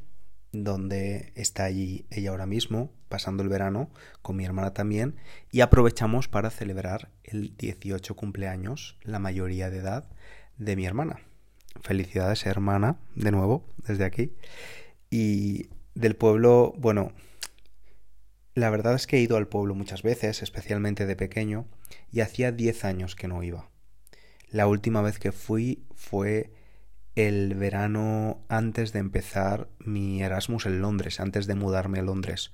donde 0.51 1.33
está 1.35 1.65
allí 1.65 2.05
ella 2.09 2.31
ahora 2.31 2.45
mismo, 2.45 2.91
pasando 3.09 3.43
el 3.43 3.49
verano, 3.49 3.89
con 4.21 4.37
mi 4.37 4.45
hermana 4.45 4.73
también, 4.73 5.15
y 5.51 5.61
aprovechamos 5.61 6.27
para 6.27 6.49
celebrar 6.49 7.09
el 7.23 7.55
18 7.57 8.15
cumpleaños, 8.15 8.97
la 9.03 9.19
mayoría 9.19 9.69
de 9.69 9.79
edad, 9.79 10.09
de 10.57 10.75
mi 10.75 10.85
hermana. 10.85 11.19
Felicidades, 11.81 12.45
hermana, 12.45 12.97
de 13.15 13.31
nuevo, 13.31 13.65
desde 13.85 14.05
aquí. 14.05 14.33
Y 15.09 15.67
del 15.95 16.15
pueblo, 16.15 16.73
bueno, 16.77 17.11
la 18.53 18.69
verdad 18.69 18.95
es 18.95 19.07
que 19.07 19.17
he 19.17 19.21
ido 19.21 19.37
al 19.37 19.47
pueblo 19.47 19.75
muchas 19.75 20.03
veces, 20.03 20.41
especialmente 20.41 21.05
de 21.05 21.15
pequeño, 21.15 21.65
y 22.11 22.21
hacía 22.21 22.51
10 22.51 22.85
años 22.85 23.15
que 23.15 23.27
no 23.27 23.43
iba. 23.43 23.69
La 24.49 24.67
última 24.67 25.01
vez 25.01 25.19
que 25.19 25.31
fui 25.31 25.83
fue 25.95 26.51
el 27.15 27.55
verano 27.55 28.45
antes 28.47 28.93
de 28.93 28.99
empezar 28.99 29.69
mi 29.79 30.21
Erasmus 30.21 30.65
en 30.65 30.81
Londres, 30.81 31.19
antes 31.19 31.47
de 31.47 31.55
mudarme 31.55 31.99
a 31.99 32.03
Londres. 32.03 32.51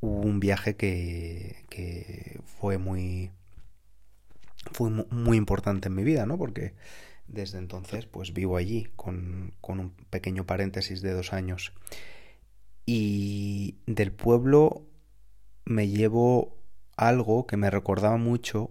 Un 0.00 0.40
viaje 0.40 0.76
que, 0.76 1.64
que 1.68 2.40
fue 2.44 2.78
muy 2.78 3.30
fue 4.70 4.90
muy 4.90 5.36
importante 5.36 5.88
en 5.88 5.94
mi 5.94 6.04
vida, 6.04 6.26
¿no? 6.26 6.38
Porque 6.38 6.74
desde 7.32 7.58
entonces 7.58 8.06
pues 8.06 8.32
vivo 8.32 8.56
allí 8.56 8.88
con, 8.96 9.54
con 9.60 9.80
un 9.80 9.90
pequeño 10.10 10.44
paréntesis 10.46 11.02
de 11.02 11.12
dos 11.12 11.32
años. 11.32 11.72
Y 12.86 13.76
del 13.86 14.12
pueblo 14.12 14.86
me 15.64 15.88
llevo 15.88 16.56
algo 16.96 17.46
que 17.46 17.56
me 17.56 17.70
recordaba 17.70 18.16
mucho 18.16 18.70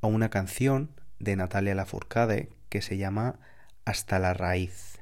a 0.00 0.06
una 0.06 0.30
canción 0.30 0.90
de 1.18 1.36
Natalia 1.36 1.74
Lafourcade 1.74 2.50
que 2.68 2.82
se 2.82 2.96
llama 2.96 3.38
Hasta 3.84 4.18
la 4.18 4.34
raíz. 4.34 5.00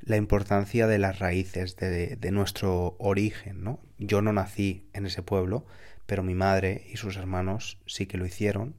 La 0.00 0.16
importancia 0.16 0.86
de 0.86 0.98
las 0.98 1.18
raíces, 1.18 1.76
de, 1.76 2.16
de, 2.16 2.30
nuestro 2.30 2.96
origen, 2.98 3.62
¿no? 3.62 3.80
Yo 3.98 4.22
no 4.22 4.32
nací 4.32 4.88
en 4.94 5.04
ese 5.04 5.22
pueblo, 5.22 5.66
pero 6.06 6.22
mi 6.22 6.34
madre 6.34 6.86
y 6.90 6.96
sus 6.96 7.16
hermanos 7.16 7.78
sí 7.86 8.06
que 8.06 8.16
lo 8.16 8.24
hicieron 8.24 8.74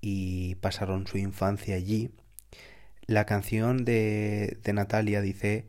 y 0.00 0.56
pasaron 0.56 1.06
su 1.06 1.18
infancia 1.18 1.76
allí 1.76 2.10
la 3.10 3.26
canción 3.26 3.84
de, 3.84 4.60
Natalia 4.72 5.20
dice 5.20 5.66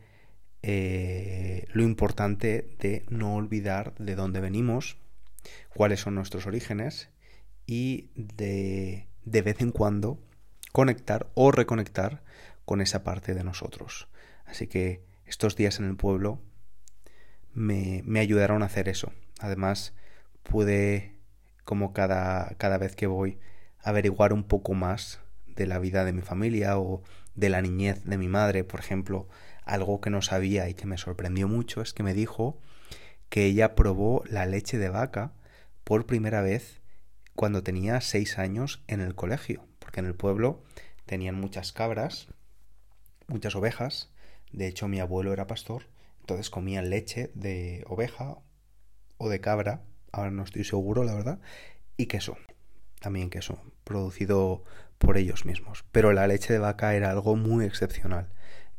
eh, 0.62 1.65
lo 1.74 1.81
importante 1.81 2.69
de 2.77 3.03
no 3.10 3.33
olvidar 3.33 3.95
de 3.98 4.13
dónde 4.13 4.39
venimos, 4.39 4.98
cuáles 5.74 6.01
son 6.01 6.13
nuestros 6.13 6.45
orígenes 6.45 7.10
y 7.65 8.12
de, 8.13 9.07
de 9.25 9.41
vez 9.41 9.60
en 9.60 9.71
cuando 9.71 10.19
conectar 10.71 11.31
o 11.33 11.51
reconectar 11.51 12.21
con 12.63 12.79
esa 12.79 13.03
parte 13.03 13.33
de 13.33 13.43
nosotros. 13.43 14.07
Así 14.45 14.67
que 14.67 15.01
estos 15.25 15.55
días 15.55 15.79
en 15.79 15.86
el 15.86 15.95
pueblo 15.95 16.39
me, 17.55 18.03
me 18.05 18.19
ayudaron 18.19 18.62
a 18.62 18.67
hacer 18.67 18.88
eso. 18.88 19.13
Además, 19.39 19.95
pude, 20.43 21.15
como 21.63 21.91
cada, 21.91 22.53
cada 22.60 22.77
vez 22.77 22.95
que 22.95 23.07
voy, 23.07 23.39
averiguar 23.79 24.31
un 24.31 24.43
poco 24.43 24.75
más 24.75 25.21
de 25.48 25.65
la 25.65 25.79
vida 25.79 26.05
de 26.05 26.13
mi 26.13 26.21
familia 26.21 26.77
o 26.77 27.01
de 27.35 27.50
la 27.50 27.61
niñez 27.61 28.03
de 28.03 28.17
mi 28.17 28.27
madre, 28.27 28.63
por 28.63 28.79
ejemplo, 28.79 29.27
algo 29.63 30.01
que 30.01 30.09
no 30.09 30.21
sabía 30.21 30.69
y 30.69 30.73
que 30.73 30.88
me 30.88 30.97
sorprendió 30.97 31.47
mucho 31.47 31.81
es 31.81 31.93
que 31.93 32.03
me 32.03 32.13
dijo 32.13 32.59
que 33.29 33.45
ella 33.45 33.75
probó 33.75 34.23
la 34.27 34.45
leche 34.45 34.77
de 34.77 34.89
vaca 34.89 35.33
por 35.83 36.05
primera 36.05 36.41
vez 36.41 36.81
cuando 37.35 37.63
tenía 37.63 38.01
seis 38.01 38.38
años 38.38 38.83
en 38.88 39.01
el 39.01 39.15
colegio, 39.15 39.65
porque 39.79 40.00
en 40.01 40.05
el 40.05 40.15
pueblo 40.15 40.63
tenían 41.05 41.35
muchas 41.35 41.71
cabras, 41.71 42.27
muchas 43.27 43.55
ovejas, 43.55 44.11
de 44.51 44.67
hecho 44.67 44.88
mi 44.88 45.00
abuelo 45.00 45.31
era 45.33 45.47
pastor, 45.47 45.88
entonces 46.19 46.50
comían 46.50 46.89
leche 46.89 47.31
de 47.33 47.83
oveja 47.88 48.38
o 49.17 49.29
de 49.29 49.39
cabra, 49.39 49.83
ahora 50.11 50.31
no 50.31 50.43
estoy 50.43 50.63
seguro 50.63 51.03
la 51.03 51.15
verdad, 51.15 51.39
y 51.97 52.07
queso, 52.07 52.38
también 53.01 53.29
queso, 53.29 53.62
producido 53.84 54.63
por 54.98 55.17
ellos 55.17 55.46
mismos. 55.46 55.84
Pero 55.91 56.13
la 56.13 56.27
leche 56.27 56.53
de 56.53 56.60
vaca 56.60 56.96
era 56.96 57.12
algo 57.12 57.36
muy 57.36 57.65
excepcional 57.65 58.29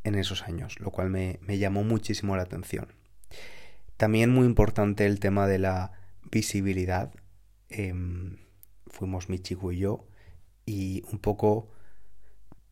en 0.04 0.14
esos 0.14 0.42
años, 0.44 0.80
lo 0.80 0.90
cual 0.90 1.10
me, 1.10 1.38
llamó 1.58 1.84
muchísimo 1.84 2.36
la 2.36 2.42
atención. 2.42 2.88
También 3.98 4.30
muy 4.30 4.46
importante 4.46 5.04
el 5.04 5.20
tema 5.20 5.46
de 5.46 5.58
la 5.58 5.92
visibilidad. 6.30 7.12
Eh, 7.68 7.92
fuimos 8.86 9.28
mi 9.28 9.38
chico 9.38 9.72
y 9.72 9.78
yo 9.78 10.06
y 10.64 11.02
un 11.10 11.18
poco, 11.18 11.70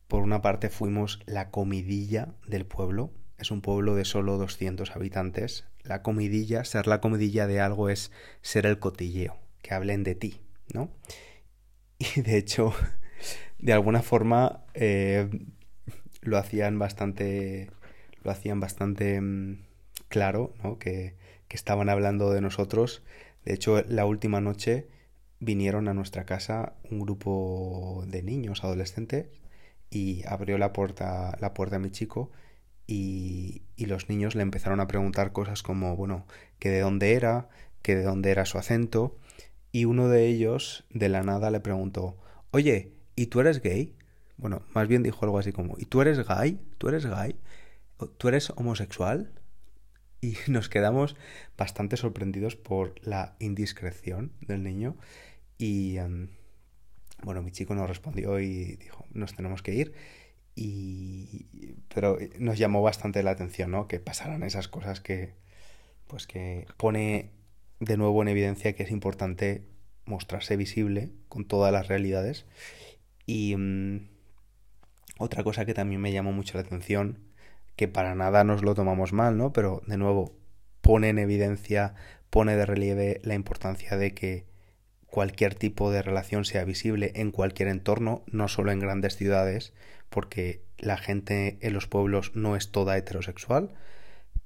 por 0.07 0.23
una 0.23 0.41
parte, 0.41 0.69
fuimos 0.69 1.19
la 1.25 1.51
comidilla 1.51 2.33
del 2.47 2.65
pueblo. 2.65 3.11
Es 3.37 3.51
un 3.51 3.61
pueblo 3.61 3.95
de 3.95 4.05
solo 4.05 4.37
200 4.37 4.95
habitantes. 4.95 5.65
La 5.83 6.01
comidilla, 6.01 6.63
ser 6.63 6.87
la 6.87 7.01
comidilla 7.01 7.47
de 7.47 7.59
algo 7.59 7.89
es 7.89 8.11
ser 8.41 8.65
el 8.65 8.79
cotilleo, 8.79 9.37
que 9.61 9.73
hablen 9.73 10.03
de 10.03 10.15
ti, 10.15 10.39
¿no? 10.73 10.89
Y 12.15 12.21
de 12.21 12.37
hecho, 12.37 12.73
de 13.59 13.73
alguna 13.73 14.01
forma 14.01 14.63
eh, 14.73 15.29
lo 16.21 16.37
hacían 16.37 16.79
bastante 16.79 17.69
lo 18.23 18.31
hacían 18.31 18.59
bastante 18.59 19.19
mmm, 19.19 19.63
claro 20.07 20.53
¿no? 20.63 20.77
que, 20.77 21.15
que 21.47 21.55
estaban 21.55 21.89
hablando 21.89 22.31
de 22.31 22.41
nosotros 22.41 23.03
de 23.45 23.53
hecho 23.53 23.83
la 23.87 24.05
última 24.05 24.41
noche 24.41 24.87
vinieron 25.39 25.87
a 25.87 25.93
nuestra 25.93 26.25
casa 26.25 26.73
un 26.89 26.99
grupo 26.99 28.03
de 28.07 28.21
niños 28.21 28.63
adolescentes 28.63 29.27
y 29.89 30.23
abrió 30.27 30.57
la 30.57 30.73
puerta 30.73 31.37
la 31.39 31.53
puerta 31.53 31.77
a 31.77 31.79
mi 31.79 31.89
chico 31.89 32.31
y, 32.87 33.63
y 33.75 33.85
los 33.85 34.09
niños 34.09 34.35
le 34.35 34.43
empezaron 34.43 34.79
a 34.79 34.87
preguntar 34.87 35.31
cosas 35.31 35.63
como 35.63 35.95
bueno 35.95 36.25
que 36.59 36.69
de 36.69 36.81
dónde 36.81 37.13
era 37.13 37.49
que 37.81 37.95
de 37.95 38.03
dónde 38.03 38.31
era 38.31 38.45
su 38.45 38.57
acento 38.57 39.17
y 39.71 39.85
uno 39.85 40.09
de 40.09 40.27
ellos 40.27 40.85
de 40.89 41.09
la 41.09 41.23
nada 41.23 41.51
le 41.51 41.59
preguntó 41.59 42.17
oye 42.51 42.93
¿y 43.15 43.27
tú 43.27 43.39
eres 43.39 43.61
gay? 43.61 43.95
Bueno, 44.37 44.63
más 44.73 44.87
bien 44.87 45.03
dijo 45.03 45.23
algo 45.25 45.37
así 45.37 45.51
como, 45.51 45.77
¿y 45.77 45.85
tú 45.85 46.01
eres 46.01 46.27
gay? 46.27 46.59
¿Tú 46.77 46.87
eres 46.87 47.05
gay? 47.05 47.35
¿Tú 48.17 48.27
eres 48.27 48.49
homosexual? 48.55 49.31
Y 50.21 50.35
nos 50.47 50.69
quedamos 50.69 51.15
bastante 51.57 51.97
sorprendidos 51.97 52.55
por 52.55 52.95
la 53.05 53.35
indiscreción 53.39 54.31
del 54.41 54.63
niño 54.63 54.97
y, 55.57 55.99
um, 55.99 56.29
bueno, 57.23 57.43
mi 57.43 57.51
chico 57.51 57.75
nos 57.75 57.87
respondió 57.87 58.39
y 58.39 58.77
dijo, 58.77 59.05
nos 59.13 59.35
tenemos 59.35 59.61
que 59.61 59.75
ir. 59.75 59.93
Y, 60.55 61.45
pero 61.93 62.17
nos 62.39 62.57
llamó 62.57 62.81
bastante 62.81 63.21
la 63.23 63.31
atención, 63.31 63.71
¿no? 63.71 63.87
Que 63.87 63.99
pasaran 63.99 64.43
esas 64.43 64.67
cosas 64.67 64.99
que, 64.99 65.35
pues 66.07 66.25
que 66.27 66.65
pone 66.77 67.29
de 67.81 67.97
nuevo 67.97 68.21
en 68.21 68.29
evidencia 68.29 68.73
que 68.73 68.83
es 68.83 68.91
importante 68.91 69.65
mostrarse 70.05 70.55
visible 70.55 71.09
con 71.27 71.45
todas 71.45 71.73
las 71.73 71.87
realidades. 71.87 72.45
Y 73.25 73.55
mm, 73.57 74.07
otra 75.17 75.43
cosa 75.43 75.65
que 75.65 75.73
también 75.73 75.99
me 75.99 76.11
llamó 76.11 76.31
mucho 76.31 76.57
la 76.57 76.63
atención, 76.63 77.19
que 77.75 77.87
para 77.87 78.15
nada 78.15 78.43
nos 78.43 78.61
lo 78.61 78.75
tomamos 78.75 79.13
mal, 79.13 79.37
¿no? 79.37 79.51
Pero 79.51 79.81
de 79.87 79.97
nuevo 79.97 80.37
pone 80.81 81.09
en 81.09 81.19
evidencia, 81.19 81.95
pone 82.29 82.55
de 82.55 82.65
relieve 82.65 83.19
la 83.23 83.33
importancia 83.33 83.97
de 83.97 84.13
que 84.13 84.45
cualquier 85.07 85.55
tipo 85.55 85.91
de 85.91 86.03
relación 86.03 86.45
sea 86.45 86.63
visible 86.63 87.11
en 87.15 87.31
cualquier 87.31 87.67
entorno, 87.67 88.23
no 88.27 88.47
solo 88.47 88.71
en 88.71 88.79
grandes 88.79 89.15
ciudades, 89.15 89.73
porque 90.09 90.63
la 90.77 90.97
gente 90.97 91.57
en 91.61 91.73
los 91.73 91.87
pueblos 91.87 92.31
no 92.35 92.55
es 92.55 92.71
toda 92.71 92.97
heterosexual, 92.97 93.73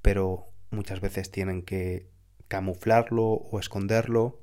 pero 0.00 0.48
muchas 0.70 1.00
veces 1.00 1.30
tienen 1.30 1.62
que 1.62 2.06
camuflarlo 2.48 3.24
o 3.24 3.58
esconderlo. 3.58 4.40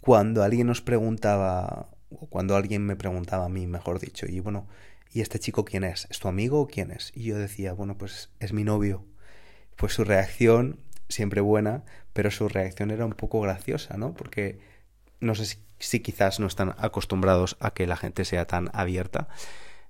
Cuando 0.00 0.42
alguien 0.42 0.66
nos 0.66 0.80
preguntaba, 0.80 1.88
o 2.10 2.26
cuando 2.26 2.56
alguien 2.56 2.84
me 2.84 2.96
preguntaba 2.96 3.46
a 3.46 3.48
mí, 3.48 3.66
mejor 3.66 4.00
dicho, 4.00 4.26
y 4.26 4.40
bueno, 4.40 4.66
¿y 5.12 5.20
este 5.20 5.38
chico 5.38 5.64
quién 5.64 5.84
es? 5.84 6.06
¿Es 6.10 6.18
tu 6.18 6.28
amigo 6.28 6.60
o 6.60 6.66
quién 6.66 6.90
es? 6.90 7.12
Y 7.14 7.24
yo 7.24 7.38
decía, 7.38 7.72
bueno, 7.72 7.96
pues 7.96 8.30
es 8.40 8.52
mi 8.52 8.64
novio. 8.64 9.04
Pues 9.76 9.94
su 9.94 10.04
reacción, 10.04 10.80
siempre 11.08 11.40
buena, 11.40 11.84
pero 12.12 12.30
su 12.30 12.48
reacción 12.48 12.90
era 12.90 13.06
un 13.06 13.12
poco 13.12 13.40
graciosa, 13.40 13.96
¿no? 13.96 14.14
Porque 14.14 14.60
no 15.20 15.34
sé 15.34 15.58
si, 15.78 16.00
quizás 16.00 16.40
no 16.40 16.46
están 16.46 16.74
acostumbrados 16.78 17.56
a 17.60 17.72
que 17.72 17.86
la 17.86 17.96
gente 17.96 18.24
sea 18.24 18.46
tan 18.46 18.70
abierta, 18.72 19.28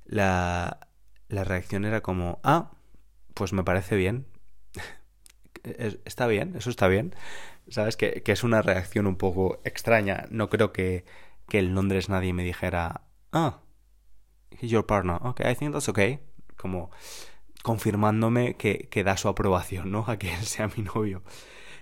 la, 0.05 0.89
la 1.29 1.45
reacción 1.45 1.85
era 1.85 2.03
como, 2.03 2.39
ah, 2.43 2.73
pues 3.35 3.53
me 3.53 3.65
parece 3.65 3.97
bien, 3.97 4.27
está 5.63 6.27
bien, 6.27 6.55
eso 6.57 6.71
está 6.71 6.89
bien. 6.89 7.15
¿Sabes? 7.69 7.97
Que, 7.97 8.23
que, 8.23 8.33
es 8.33 8.45
una 8.45 8.63
reacción 8.63 9.07
un 9.07 9.17
poco 9.17 9.61
extraña. 9.65 10.27
No 10.31 10.51
creo 10.51 10.73
que, 10.73 11.05
que 11.49 11.59
en 11.61 11.75
Londres 11.75 12.09
nadie 12.09 12.33
me 12.33 12.45
dijera, 12.45 13.03
ah, 13.33 13.61
he's 14.61 14.71
your 14.71 14.87
partner. 14.87 15.19
Ok, 15.23 15.41
I 15.41 15.55
think 15.55 15.73
that's 15.73 15.89
okay. 15.89 16.21
Como 16.57 16.91
confirmándome 17.63 18.57
que, 18.57 18.89
que 18.91 19.05
da 19.05 19.17
su 19.17 19.29
aprobación, 19.29 19.91
¿no? 19.91 20.05
A 20.09 20.19
que 20.19 20.33
él 20.35 20.45
sea 20.45 20.69
mi 20.77 20.83
novio. 20.83 21.23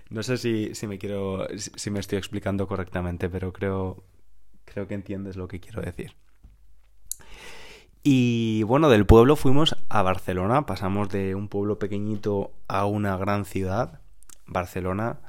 No 0.09 0.23
sé 0.23 0.37
si, 0.37 0.75
si 0.75 0.87
me 0.87 0.97
quiero. 0.99 1.47
si 1.57 1.89
me 1.89 1.99
estoy 1.99 2.17
explicando 2.17 2.67
correctamente, 2.67 3.29
pero 3.29 3.53
creo. 3.53 4.03
creo 4.65 4.87
que 4.87 4.93
entiendes 4.93 5.35
lo 5.37 5.47
que 5.47 5.59
quiero 5.59 5.81
decir. 5.81 6.15
Y 8.03 8.63
bueno, 8.63 8.89
del 8.89 9.05
pueblo 9.05 9.35
fuimos 9.35 9.77
a 9.89 10.01
Barcelona, 10.01 10.65
pasamos 10.65 11.09
de 11.09 11.35
un 11.35 11.47
pueblo 11.47 11.77
pequeñito 11.77 12.51
a 12.67 12.85
una 12.85 13.15
gran 13.17 13.45
ciudad, 13.45 14.01
Barcelona, 14.47 15.19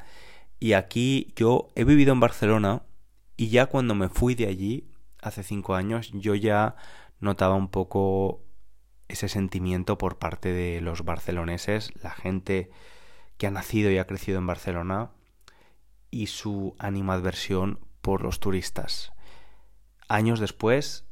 y 0.58 0.72
aquí 0.72 1.34
yo 1.36 1.68
he 1.74 1.84
vivido 1.84 2.12
en 2.12 2.20
Barcelona 2.20 2.82
y 3.36 3.48
ya 3.48 3.66
cuando 3.66 3.94
me 3.94 4.08
fui 4.08 4.34
de 4.34 4.46
allí, 4.46 4.88
hace 5.20 5.42
cinco 5.42 5.74
años, 5.74 6.12
yo 6.14 6.34
ya 6.34 6.76
notaba 7.20 7.56
un 7.56 7.68
poco 7.68 8.40
ese 9.08 9.28
sentimiento 9.28 9.98
por 9.98 10.18
parte 10.18 10.52
de 10.52 10.80
los 10.80 11.04
barceloneses, 11.04 11.92
la 12.02 12.12
gente 12.12 12.70
que 13.36 13.46
ha 13.46 13.50
nacido 13.50 13.90
y 13.90 13.98
ha 13.98 14.06
crecido 14.06 14.38
en 14.38 14.46
Barcelona 14.46 15.10
y 16.10 16.28
su 16.28 16.74
animadversión 16.78 17.80
por 18.00 18.22
los 18.22 18.40
turistas. 18.40 19.12
Años 20.08 20.40
después, 20.40 21.04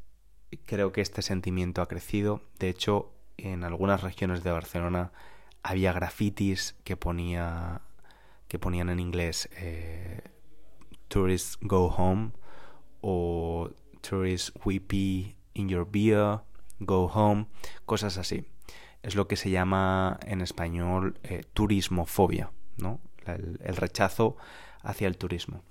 creo 0.59 0.93
que 0.93 1.01
este 1.01 1.23
sentimiento 1.23 1.83
ha 1.83 1.89
crecido. 1.89 2.43
De 2.59 2.69
hecho, 2.69 3.13
en 3.37 3.65
algunas 3.65 4.03
regiones 4.03 4.43
de 4.43 4.51
Barcelona 4.51 5.13
había 5.63 5.93
grafitis 5.93 6.77
que 6.85 6.97
ponía 6.97 7.83
que 8.49 8.59
ponían 8.59 8.89
en 8.89 8.99
inglés 8.99 9.49
eh, 9.53 10.23
Tourists 11.07 11.57
Go 11.61 11.87
Home 11.87 12.33
o 13.01 13.71
Tourists 14.01 14.53
Weepy 14.65 15.37
in 15.55 15.69
Your 15.69 15.89
Beer, 15.89 16.41
Go 16.81 17.05
Home, 17.07 17.47
cosas 17.87 18.19
así 18.19 18.45
es 19.03 19.15
lo 19.15 19.29
que 19.29 19.37
se 19.37 19.51
llama 19.51 20.19
en 20.25 20.41
español 20.41 21.19
eh, 21.23 21.45
turismofobia, 21.55 22.53
¿no? 22.77 23.01
El, 23.27 23.77
rechazo 23.77 24.37
hacia 24.83 25.07
el 25.07 25.17
turismo. 25.17 25.63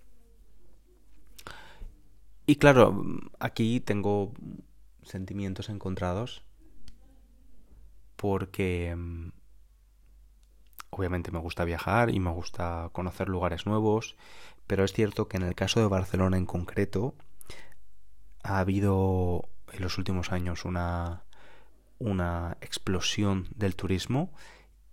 Y 2.45 2.55
claro, 2.55 3.03
aquí 3.39 3.79
tengo 3.79 4.33
sentimientos 5.09 5.69
encontrados 5.69 6.43
porque 8.15 8.95
mm, 8.95 9.31
obviamente 10.89 11.31
me 11.31 11.39
gusta 11.39 11.63
viajar 11.65 12.09
y 12.09 12.19
me 12.19 12.31
gusta 12.31 12.89
conocer 12.91 13.29
lugares 13.29 13.65
nuevos, 13.65 14.15
pero 14.67 14.83
es 14.83 14.93
cierto 14.93 15.27
que 15.27 15.37
en 15.37 15.43
el 15.43 15.55
caso 15.55 15.79
de 15.79 15.87
Barcelona 15.87 16.37
en 16.37 16.45
concreto 16.45 17.15
ha 18.43 18.59
habido 18.59 19.49
en 19.71 19.81
los 19.81 19.97
últimos 19.97 20.31
años 20.31 20.65
una 20.65 21.23
una 21.99 22.57
explosión 22.61 23.47
del 23.55 23.75
turismo 23.75 24.31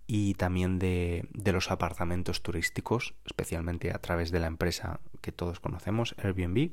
y 0.07 0.33
también 0.35 0.77
de, 0.77 1.27
de, 1.33 1.51
los 1.53 1.71
apartamentos 1.71 2.43
turísticos, 2.43 3.13
especialmente 3.25 3.91
a 3.91 3.99
través 3.99 4.29
de 4.31 4.39
la 4.39 4.47
empresa 4.47 4.99
que 5.21 5.31
todos 5.31 5.61
conocemos, 5.61 6.15
Airbnb, 6.17 6.71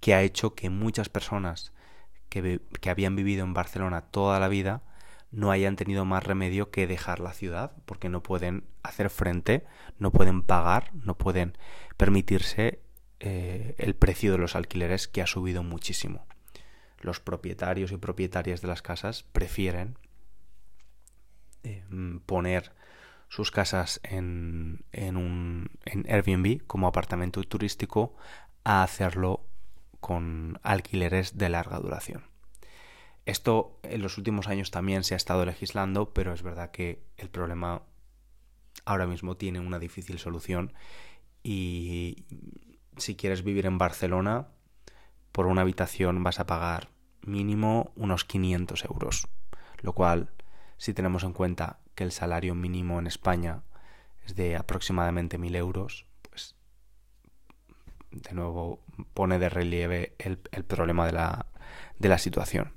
que 0.00 0.14
ha 0.14 0.22
hecho 0.22 0.54
que 0.54 0.70
muchas 0.70 1.08
personas 1.08 1.72
que, 2.30 2.60
habían 2.88 3.16
vivido 3.16 3.44
en 3.44 3.52
Barcelona 3.52 4.02
toda 4.02 4.40
la 4.40 4.48
vida 4.48 4.82
no 5.32 5.50
hayan 5.50 5.76
tenido 5.76 6.04
más 6.04 6.24
remedio 6.24 6.70
que 6.70 6.86
dejar 6.86 7.20
la 7.20 7.32
ciudad 7.32 7.72
porque 7.84 8.08
no 8.08 8.22
pueden 8.22 8.64
hacer 8.82 9.10
frente, 9.10 9.64
no 9.98 10.10
pueden 10.10 10.42
pagar, 10.42 10.90
no 10.94 11.16
pueden 11.16 11.56
permitirse 11.96 12.80
eh, 13.20 13.74
el 13.78 13.94
precio 13.94 14.32
de 14.32 14.38
los 14.38 14.56
alquileres 14.56 15.06
que 15.06 15.22
ha 15.22 15.26
subido 15.26 15.62
muchísimo. 15.62 16.26
Los 17.00 17.20
propietarios 17.20 17.92
y 17.92 17.96
propietarias 17.96 18.60
de 18.60 18.68
las 18.68 18.82
casas 18.82 19.22
prefieren 19.22 19.98
eh, 21.62 21.84
poner 22.26 22.72
sus 23.28 23.52
casas 23.52 24.00
en, 24.02 24.84
en, 24.90 25.16
un, 25.16 25.70
en 25.84 26.04
Airbnb 26.10 26.66
como 26.66 26.88
apartamento 26.88 27.42
turístico 27.44 28.16
a 28.64 28.82
hacerlo 28.82 29.46
con 30.00 30.58
alquileres 30.62 31.38
de 31.38 31.48
larga 31.48 31.78
duración. 31.78 32.24
Esto 33.26 33.78
en 33.82 34.02
los 34.02 34.18
últimos 34.18 34.48
años 34.48 34.70
también 34.70 35.04
se 35.04 35.14
ha 35.14 35.16
estado 35.16 35.44
legislando, 35.44 36.12
pero 36.12 36.32
es 36.32 36.42
verdad 36.42 36.70
que 36.70 37.04
el 37.16 37.28
problema 37.28 37.82
ahora 38.84 39.06
mismo 39.06 39.36
tiene 39.36 39.60
una 39.60 39.78
difícil 39.78 40.18
solución 40.18 40.72
y 41.42 42.24
si 42.96 43.16
quieres 43.16 43.44
vivir 43.44 43.66
en 43.66 43.78
Barcelona 43.78 44.48
por 45.32 45.46
una 45.46 45.62
habitación 45.62 46.22
vas 46.22 46.40
a 46.40 46.46
pagar 46.46 46.88
mínimo 47.22 47.92
unos 47.96 48.24
500 48.24 48.84
euros, 48.84 49.28
lo 49.82 49.92
cual, 49.92 50.32
si 50.76 50.94
tenemos 50.94 51.22
en 51.24 51.32
cuenta 51.32 51.80
que 51.94 52.04
el 52.04 52.12
salario 52.12 52.54
mínimo 52.54 52.98
en 52.98 53.06
España 53.06 53.62
es 54.24 54.34
de 54.34 54.56
aproximadamente 54.56 55.38
1.000 55.38 55.56
euros, 55.56 56.06
de 58.30 58.36
nuevo 58.36 58.80
pone 59.12 59.38
de 59.38 59.48
relieve 59.48 60.14
el, 60.18 60.38
problema 60.64 61.06
de 61.06 61.12
la, 61.12 61.46
de 61.98 62.08
la 62.08 62.18
situación. 62.18 62.72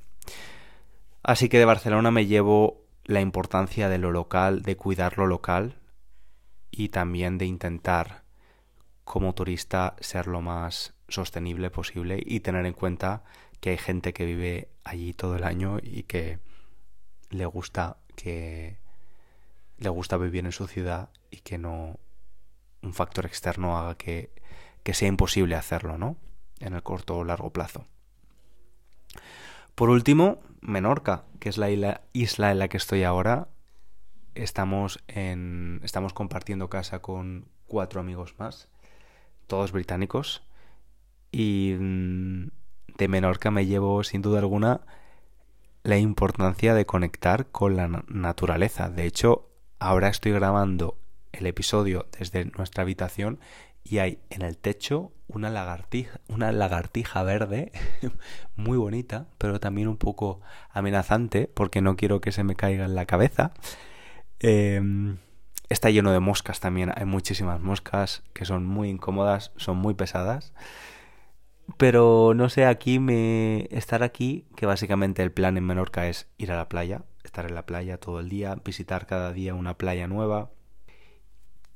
Así 1.22 1.48
que 1.48 1.60
de 1.60 1.66
Barcelona 1.66 2.12
me 2.12 2.26
llevo 2.26 2.84
la 3.06 3.22
importancia 3.22 3.88
de 3.88 3.98
lo 3.98 4.12
local, 4.12 4.64
de 4.64 4.76
cuidar 4.76 5.18
lo 5.18 5.28
local 5.28 5.80
y 6.72 6.90
también 6.90 7.38
de 7.38 7.46
intentar 7.46 8.24
como 9.04 9.34
turista 9.34 9.96
ser 10.00 10.28
lo 10.28 10.42
más 10.42 10.94
sostenible 11.08 11.70
posible 11.70 12.22
y 12.26 12.40
tener 12.40 12.66
en 12.66 12.74
cuenta 12.74 13.24
que 13.60 13.72
hay 13.72 13.78
gente 13.78 14.14
que 14.14 14.26
vive 14.26 14.70
allí 14.84 15.14
todo 15.14 15.36
el 15.36 15.44
año 15.44 15.78
y 15.82 16.04
que 16.04 16.40
le 17.30 17.46
gusta 17.46 17.98
que 18.16 18.80
le 19.78 19.90
gusta 19.90 20.18
vivir 20.18 20.46
en 20.46 20.52
su 20.52 20.68
ciudad 20.68 21.10
y 21.30 21.38
que 21.38 21.58
no 21.58 22.00
un 22.82 22.94
factor 22.94 23.26
externo 23.26 23.78
haga 23.78 23.96
que, 23.96 24.32
que 24.84 24.94
sea 24.94 25.08
imposible 25.08 25.56
hacerlo, 25.56 25.98
¿no? 25.98 26.18
En 26.60 26.74
el 26.74 26.84
corto 26.84 27.18
o 27.18 27.24
largo 27.24 27.52
plazo. 27.52 27.88
Por 29.76 29.90
último, 29.90 30.40
Menorca, 30.62 31.26
que 31.40 31.50
es 31.50 31.58
la 31.58 31.70
isla, 32.14 32.52
en 32.52 32.60
la 32.60 32.68
que 32.68 32.78
estoy 32.78 33.04
ahora. 33.04 33.48
Estamos 34.36 35.04
en. 35.08 35.82
Estamos 35.84 36.14
compartiendo 36.14 36.70
casa 36.70 37.00
con 37.00 37.48
cuatro 37.68 38.00
amigos 38.00 38.36
más. 38.38 38.70
Todos 39.48 39.72
británicos. 39.72 40.44
Y 41.32 41.76
mm, 41.80 42.48
de 42.98 43.08
Menorca 43.08 43.52
me 43.52 43.66
llevo 43.66 44.04
sin 44.04 44.22
duda 44.22 44.40
alguna 44.40 44.82
la 45.84 45.98
importancia 45.98 46.74
de 46.74 46.86
conectar 46.86 47.48
con 47.48 47.76
la 47.76 48.04
naturaleza. 48.08 48.90
De 48.90 49.06
hecho, 49.06 49.50
ahora 49.80 50.08
estoy 50.08 50.32
grabando 50.32 50.98
el 51.34 51.46
episodio 51.48 52.08
desde 52.18 52.46
nuestra 52.46 52.84
habitación 52.84 53.40
y 53.84 54.00
hay 54.00 54.20
en 54.30 54.42
el 54.42 54.58
techo 54.58 55.12
una 55.28 55.50
lagartija, 55.50 56.20
una 56.28 56.52
lagartija 56.52 57.24
verde 57.24 57.72
muy 58.56 58.78
bonita, 58.78 59.28
pero 59.38 59.60
también 59.60 59.88
un 59.88 59.98
poco 59.98 60.42
amenazante 60.70 61.50
porque 61.54 61.82
no 61.82 61.96
quiero 61.96 62.22
que 62.22 62.32
se 62.32 62.44
me 62.44 62.56
caiga 62.56 62.86
en 62.86 62.96
la 62.96 63.06
cabeza. 63.06 63.54
Em, 64.40 65.18
está 65.70 65.90
lleno 65.90 66.12
de 66.12 66.20
moscas 66.20 66.60
también, 66.60 66.92
hay 66.96 67.06
muchísimas 67.06 67.60
moscas 67.62 68.24
que 68.34 68.46
son 68.46 68.66
muy 68.66 68.90
incómodas, 68.90 69.52
son 69.58 69.78
muy 69.78 69.94
pesadas. 69.94 70.54
Pero 71.78 72.34
no 72.36 72.50
sé, 72.50 72.66
aquí 72.66 73.00
me 73.00 73.68
estar 73.72 74.04
aquí, 74.04 74.46
que 74.56 74.66
básicamente 74.66 75.24
el 75.24 75.32
plan 75.32 75.58
en 75.58 75.66
Menorca 75.66 76.08
es 76.08 76.28
ir 76.38 76.52
a 76.52 76.58
la 76.58 76.70
playa, 76.70 77.04
estar 77.24 77.46
en 77.46 77.56
la 77.56 77.66
playa 77.66 77.98
todo 77.98 78.20
el 78.20 78.30
día, 78.30 78.56
visitar 78.64 79.06
cada 79.08 79.32
día 79.32 79.56
una 79.56 79.78
playa 79.78 80.08
nueva, 80.08 80.52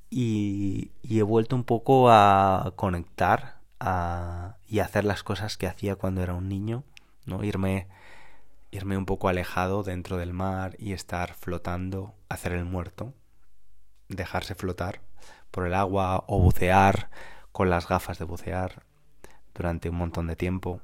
y, 0.10 0.91
he 1.04 1.22
vuelto 1.24 1.56
un 1.56 1.63
poco 1.63 2.10
a 2.10 2.74
conectar 2.76 3.58
y 3.80 4.80
a 4.80 4.84
hacer 4.84 5.06
las 5.06 5.24
cosas 5.24 5.58
que 5.58 5.67
hacía 5.67 5.96
cuando 5.96 6.22
era 6.24 6.34
un 6.34 6.50
niño, 6.50 6.84
¿no? 7.26 7.43
Irme, 7.43 7.88
irme 8.72 8.98
un 8.98 9.06
poco 9.06 9.30
alejado 9.30 9.84
dentro 9.84 10.17
del 10.17 10.34
mar 10.34 10.76
y 10.80 10.93
estar 10.93 11.34
flotando, 11.34 12.15
hacer 12.30 12.54
el 12.54 12.65
muerto, 12.65 13.13
dejarse 14.10 14.56
flotar 14.56 15.02
por 15.52 15.67
el 15.67 15.74
agua 15.74 16.24
o 16.28 16.39
bucear 16.39 17.10
con 17.52 17.70
las 17.70 17.88
gafas 17.88 18.20
de 18.20 18.26
bucear 18.26 18.84
durante 19.54 19.89
un 19.89 19.98
montón 19.98 20.28
de 20.28 20.36
tiempo. 20.36 20.82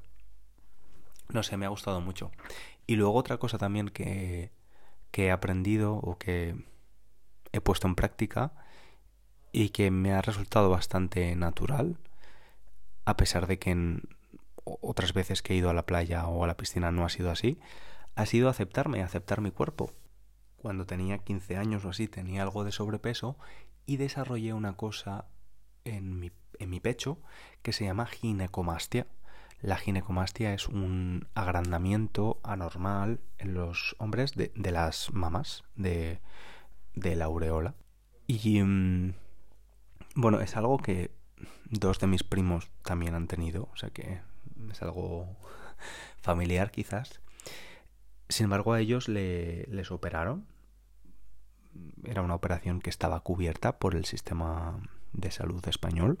No 1.28 1.42
sé, 1.42 1.56
me 1.56 1.66
ha 1.66 1.70
gustado 1.70 2.00
mucho. 2.00 2.30
Y 2.86 2.96
luego 2.96 3.14
otra 3.14 3.38
cosa 3.38 3.58
también 3.58 3.88
que, 3.88 4.52
que 5.10 5.26
he 5.26 5.30
aprendido 5.30 5.94
o 5.94 6.18
que 6.18 6.54
he 7.52 7.60
puesto 7.60 7.86
en 7.86 7.94
práctica 7.94 8.52
y 9.54 9.68
que 9.68 9.92
me 9.92 10.12
ha 10.12 10.20
resultado 10.20 10.68
bastante 10.68 11.36
natural, 11.36 11.96
a 13.04 13.16
pesar 13.16 13.46
de 13.46 13.60
que 13.60 14.00
otras 14.64 15.12
veces 15.12 15.42
que 15.42 15.52
he 15.54 15.56
ido 15.56 15.70
a 15.70 15.74
la 15.74 15.86
playa 15.86 16.26
o 16.26 16.42
a 16.42 16.48
la 16.48 16.56
piscina 16.56 16.90
no 16.90 17.04
ha 17.04 17.08
sido 17.08 17.30
así, 17.30 17.60
ha 18.16 18.26
sido 18.26 18.48
aceptarme, 18.48 19.00
aceptar 19.00 19.40
mi 19.40 19.52
cuerpo. 19.52 19.92
Cuando 20.56 20.86
tenía 20.86 21.18
15 21.18 21.56
años 21.56 21.84
o 21.84 21.90
así 21.90 22.08
tenía 22.08 22.42
algo 22.42 22.64
de 22.64 22.72
sobrepeso 22.72 23.36
y 23.86 23.96
desarrollé 23.96 24.54
una 24.54 24.72
cosa 24.72 25.26
en 25.84 26.18
mi, 26.18 26.32
en 26.58 26.70
mi 26.70 26.80
pecho 26.80 27.18
que 27.62 27.72
se 27.72 27.84
llama 27.84 28.06
ginecomastia. 28.06 29.06
La 29.60 29.76
ginecomastia 29.76 30.52
es 30.52 30.66
un 30.66 31.28
agrandamiento 31.34 32.40
anormal 32.42 33.20
en 33.38 33.54
los 33.54 33.94
hombres 33.98 34.34
de, 34.34 34.50
de 34.56 34.72
las 34.72 35.12
mamas, 35.12 35.62
de, 35.76 36.18
de 36.96 37.14
la 37.14 37.26
aureola. 37.26 37.76
Y 38.26 38.60
mm, 38.60 39.14
bueno, 40.14 40.40
es 40.40 40.56
algo 40.56 40.78
que 40.78 41.10
dos 41.64 41.98
de 41.98 42.06
mis 42.06 42.22
primos 42.22 42.70
también 42.82 43.14
han 43.14 43.26
tenido, 43.26 43.68
o 43.72 43.76
sea 43.76 43.90
que 43.90 44.20
es 44.70 44.82
algo 44.82 45.36
familiar 46.22 46.70
quizás. 46.70 47.20
Sin 48.28 48.44
embargo, 48.44 48.72
a 48.72 48.80
ellos 48.80 49.08
le, 49.08 49.64
les 49.66 49.90
operaron. 49.90 50.46
Era 52.04 52.22
una 52.22 52.34
operación 52.34 52.80
que 52.80 52.90
estaba 52.90 53.20
cubierta 53.20 53.78
por 53.78 53.94
el 53.94 54.04
sistema 54.04 54.80
de 55.12 55.30
salud 55.30 55.66
español, 55.68 56.18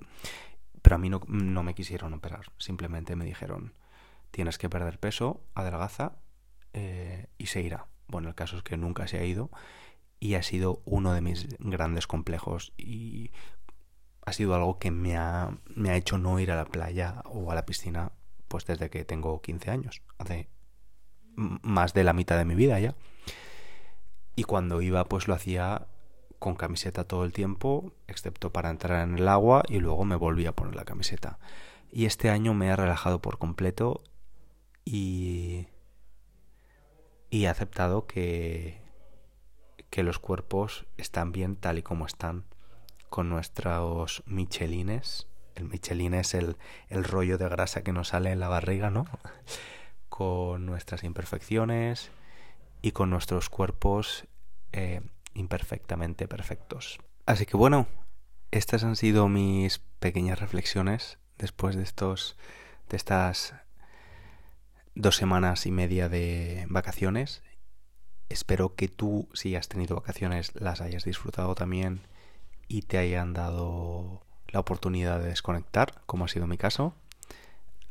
pero 0.82 0.96
a 0.96 0.98
mí 0.98 1.08
no, 1.08 1.20
no 1.28 1.62
me 1.62 1.74
quisieron 1.74 2.12
operar. 2.12 2.52
Simplemente 2.58 3.16
me 3.16 3.24
dijeron, 3.24 3.72
tienes 4.30 4.58
que 4.58 4.68
perder 4.68 4.98
peso, 4.98 5.40
adelgaza 5.54 6.16
eh, 6.72 7.28
y 7.38 7.46
se 7.46 7.62
irá. 7.62 7.86
Bueno, 8.08 8.28
el 8.28 8.34
caso 8.34 8.56
es 8.56 8.62
que 8.62 8.76
nunca 8.76 9.06
se 9.06 9.18
ha 9.18 9.24
ido 9.24 9.50
y 10.20 10.34
ha 10.34 10.42
sido 10.42 10.82
uno 10.84 11.12
de 11.12 11.20
mis 11.20 11.46
grandes 11.58 12.06
complejos 12.06 12.72
y 12.76 13.30
ha 14.24 14.32
sido 14.32 14.54
algo 14.54 14.78
que 14.78 14.90
me 14.90 15.16
ha, 15.16 15.56
me 15.74 15.90
ha 15.90 15.96
hecho 15.96 16.18
no 16.18 16.38
ir 16.40 16.50
a 16.50 16.56
la 16.56 16.64
playa 16.64 17.22
o 17.26 17.50
a 17.50 17.54
la 17.54 17.66
piscina 17.66 18.12
pues 18.48 18.66
desde 18.66 18.88
que 18.88 19.04
tengo 19.04 19.40
15 19.42 19.70
años, 19.70 20.02
hace 20.18 20.48
más 21.36 21.92
de 21.92 22.04
la 22.04 22.12
mitad 22.12 22.38
de 22.38 22.44
mi 22.44 22.54
vida 22.54 22.78
ya. 22.78 22.94
Y 24.36 24.44
cuando 24.44 24.80
iba 24.80 25.04
pues 25.04 25.28
lo 25.28 25.34
hacía 25.34 25.88
con 26.38 26.54
camiseta 26.54 27.04
todo 27.04 27.24
el 27.24 27.32
tiempo, 27.32 27.92
excepto 28.06 28.52
para 28.52 28.70
entrar 28.70 29.06
en 29.06 29.18
el 29.18 29.28
agua 29.28 29.62
y 29.68 29.80
luego 29.80 30.04
me 30.04 30.16
volví 30.16 30.46
a 30.46 30.52
poner 30.52 30.74
la 30.74 30.84
camiseta. 30.84 31.38
Y 31.90 32.06
este 32.06 32.30
año 32.30 32.54
me 32.54 32.68
he 32.68 32.76
relajado 32.76 33.20
por 33.20 33.38
completo 33.38 34.02
y, 34.84 35.68
y 37.30 37.44
he 37.44 37.48
aceptado 37.48 38.06
que, 38.06 38.82
que 39.90 40.02
los 40.02 40.18
cuerpos 40.18 40.86
están 40.96 41.32
bien 41.32 41.56
tal 41.56 41.78
y 41.78 41.82
como 41.82 42.06
están 42.06 42.44
con 43.14 43.28
nuestros 43.28 44.24
michelines. 44.26 45.28
El 45.54 45.66
michelin 45.66 46.14
es 46.14 46.34
el, 46.34 46.56
el 46.88 47.04
rollo 47.04 47.38
de 47.38 47.48
grasa 47.48 47.84
que 47.84 47.92
nos 47.92 48.08
sale 48.08 48.32
en 48.32 48.40
la 48.40 48.48
barriga, 48.48 48.90
¿no? 48.90 49.06
con 50.08 50.66
nuestras 50.66 51.04
imperfecciones 51.04 52.10
y 52.82 52.90
con 52.90 53.10
nuestros 53.10 53.50
cuerpos 53.50 54.26
eh, 54.72 55.00
imperfectamente 55.32 56.26
perfectos. 56.26 56.98
Así 57.24 57.46
que 57.46 57.56
bueno, 57.56 57.86
estas 58.50 58.82
han 58.82 58.96
sido 58.96 59.28
mis 59.28 59.78
pequeñas 60.00 60.40
reflexiones 60.40 61.18
después 61.38 61.76
de 61.76 61.84
estos 61.84 62.36
de 62.88 62.96
estas 62.96 63.54
dos 64.96 65.14
semanas 65.14 65.66
y 65.66 65.70
media 65.70 66.08
de 66.08 66.66
vacaciones. 66.68 67.44
Espero 68.28 68.74
que 68.74 68.88
tú, 68.88 69.28
si 69.34 69.54
has 69.54 69.68
tenido 69.68 69.94
vacaciones, 69.94 70.50
las 70.56 70.80
hayas 70.80 71.04
disfrutado 71.04 71.54
también 71.54 72.00
y 72.68 72.82
te 72.82 72.98
hayan 72.98 73.32
dado 73.32 74.22
la 74.48 74.60
oportunidad 74.60 75.20
de 75.20 75.28
desconectar, 75.28 76.02
como 76.06 76.24
ha 76.24 76.28
sido 76.28 76.46
mi 76.46 76.56
caso. 76.56 76.94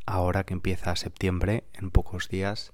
Ahora 0.06 0.44
que 0.44 0.54
empieza 0.54 0.96
septiembre, 0.96 1.66
en 1.74 1.92
pocos 1.92 2.30
días, 2.30 2.74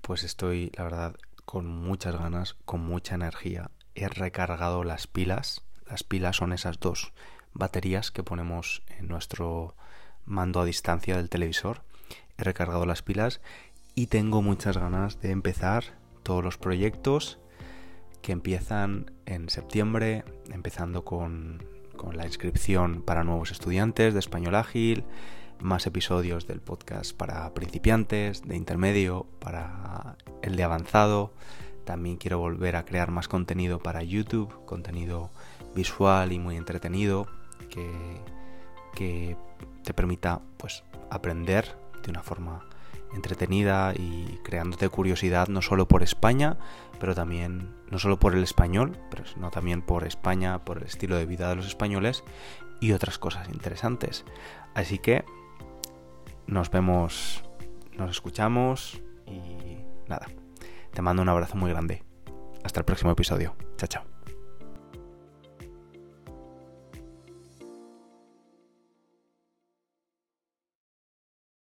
pues 0.00 0.24
estoy, 0.24 0.70
la 0.76 0.84
verdad, 0.84 1.16
con 1.44 1.66
muchas 1.66 2.16
ganas, 2.16 2.54
con 2.64 2.80
mucha 2.80 3.14
energía. 3.14 3.70
He 3.94 4.08
recargado 4.08 4.84
las 4.84 5.06
pilas. 5.06 5.62
Las 5.88 6.04
pilas 6.04 6.36
son 6.36 6.52
esas 6.52 6.80
dos 6.80 7.12
baterías 7.52 8.10
que 8.10 8.22
ponemos 8.22 8.82
en 8.98 9.08
nuestro 9.08 9.76
mando 10.24 10.60
a 10.60 10.64
distancia 10.64 11.16
del 11.16 11.28
televisor. 11.28 11.82
He 12.36 12.44
recargado 12.44 12.86
las 12.86 13.02
pilas 13.02 13.40
y 13.94 14.08
tengo 14.08 14.42
muchas 14.42 14.76
ganas 14.76 15.20
de 15.20 15.30
empezar 15.30 15.98
todos 16.22 16.42
los 16.42 16.58
proyectos 16.58 17.38
que 18.24 18.32
empiezan 18.32 19.10
en 19.26 19.50
septiembre, 19.50 20.24
empezando 20.50 21.04
con, 21.04 21.62
la 22.12 22.26
inscripción 22.26 23.02
para 23.02 23.24
nuevos 23.24 23.50
estudiantes 23.50 24.12
de 24.14 24.20
español 24.20 24.54
ágil, 24.54 25.04
más 25.60 25.86
episodios 25.86 26.46
del 26.46 26.60
podcast 26.60 27.16
para 27.16 27.52
principiantes, 27.54 28.42
de 28.42 28.56
intermedio, 28.56 29.26
para 29.40 30.16
el 30.42 30.56
de 30.56 30.62
avanzado. 30.64 31.32
También 31.84 32.16
quiero 32.16 32.38
volver 32.38 32.76
a 32.76 32.84
crear 32.84 33.10
más 33.10 33.28
contenido 33.28 33.78
para 33.78 34.02
YouTube, 34.02 34.64
contenido 34.64 35.30
visual 35.74 36.32
y 36.32 36.38
muy 36.38 36.56
entretenido 36.56 37.26
que, 37.68 37.90
que 38.94 39.36
te 39.82 39.92
permita 39.92 40.40
pues 40.56 40.82
aprender 41.10 41.76
de 42.02 42.10
una 42.10 42.22
forma 42.22 42.66
entretenida 43.14 43.92
y 43.94 44.40
creándote 44.44 44.88
curiosidad 44.88 45.48
no 45.48 45.62
solo 45.62 45.86
por 45.88 46.02
España, 46.02 46.56
pero 47.04 47.14
también 47.14 47.76
no 47.90 47.98
solo 47.98 48.18
por 48.18 48.34
el 48.34 48.42
español, 48.42 48.98
pero 49.10 49.26
sino 49.26 49.50
también 49.50 49.82
por 49.82 50.06
España, 50.06 50.64
por 50.64 50.78
el 50.78 50.84
estilo 50.84 51.16
de 51.16 51.26
vida 51.26 51.50
de 51.50 51.56
los 51.56 51.66
españoles 51.66 52.24
y 52.80 52.92
otras 52.92 53.18
cosas 53.18 53.46
interesantes. 53.50 54.24
Así 54.74 54.98
que 54.98 55.22
nos 56.46 56.70
vemos, 56.70 57.44
nos 57.98 58.10
escuchamos 58.10 59.02
y 59.26 59.84
nada. 60.08 60.28
Te 60.94 61.02
mando 61.02 61.20
un 61.20 61.28
abrazo 61.28 61.58
muy 61.58 61.72
grande. 61.72 62.02
Hasta 62.62 62.80
el 62.80 62.86
próximo 62.86 63.10
episodio. 63.10 63.54
Chao, 63.76 63.86
chao. 63.86 64.13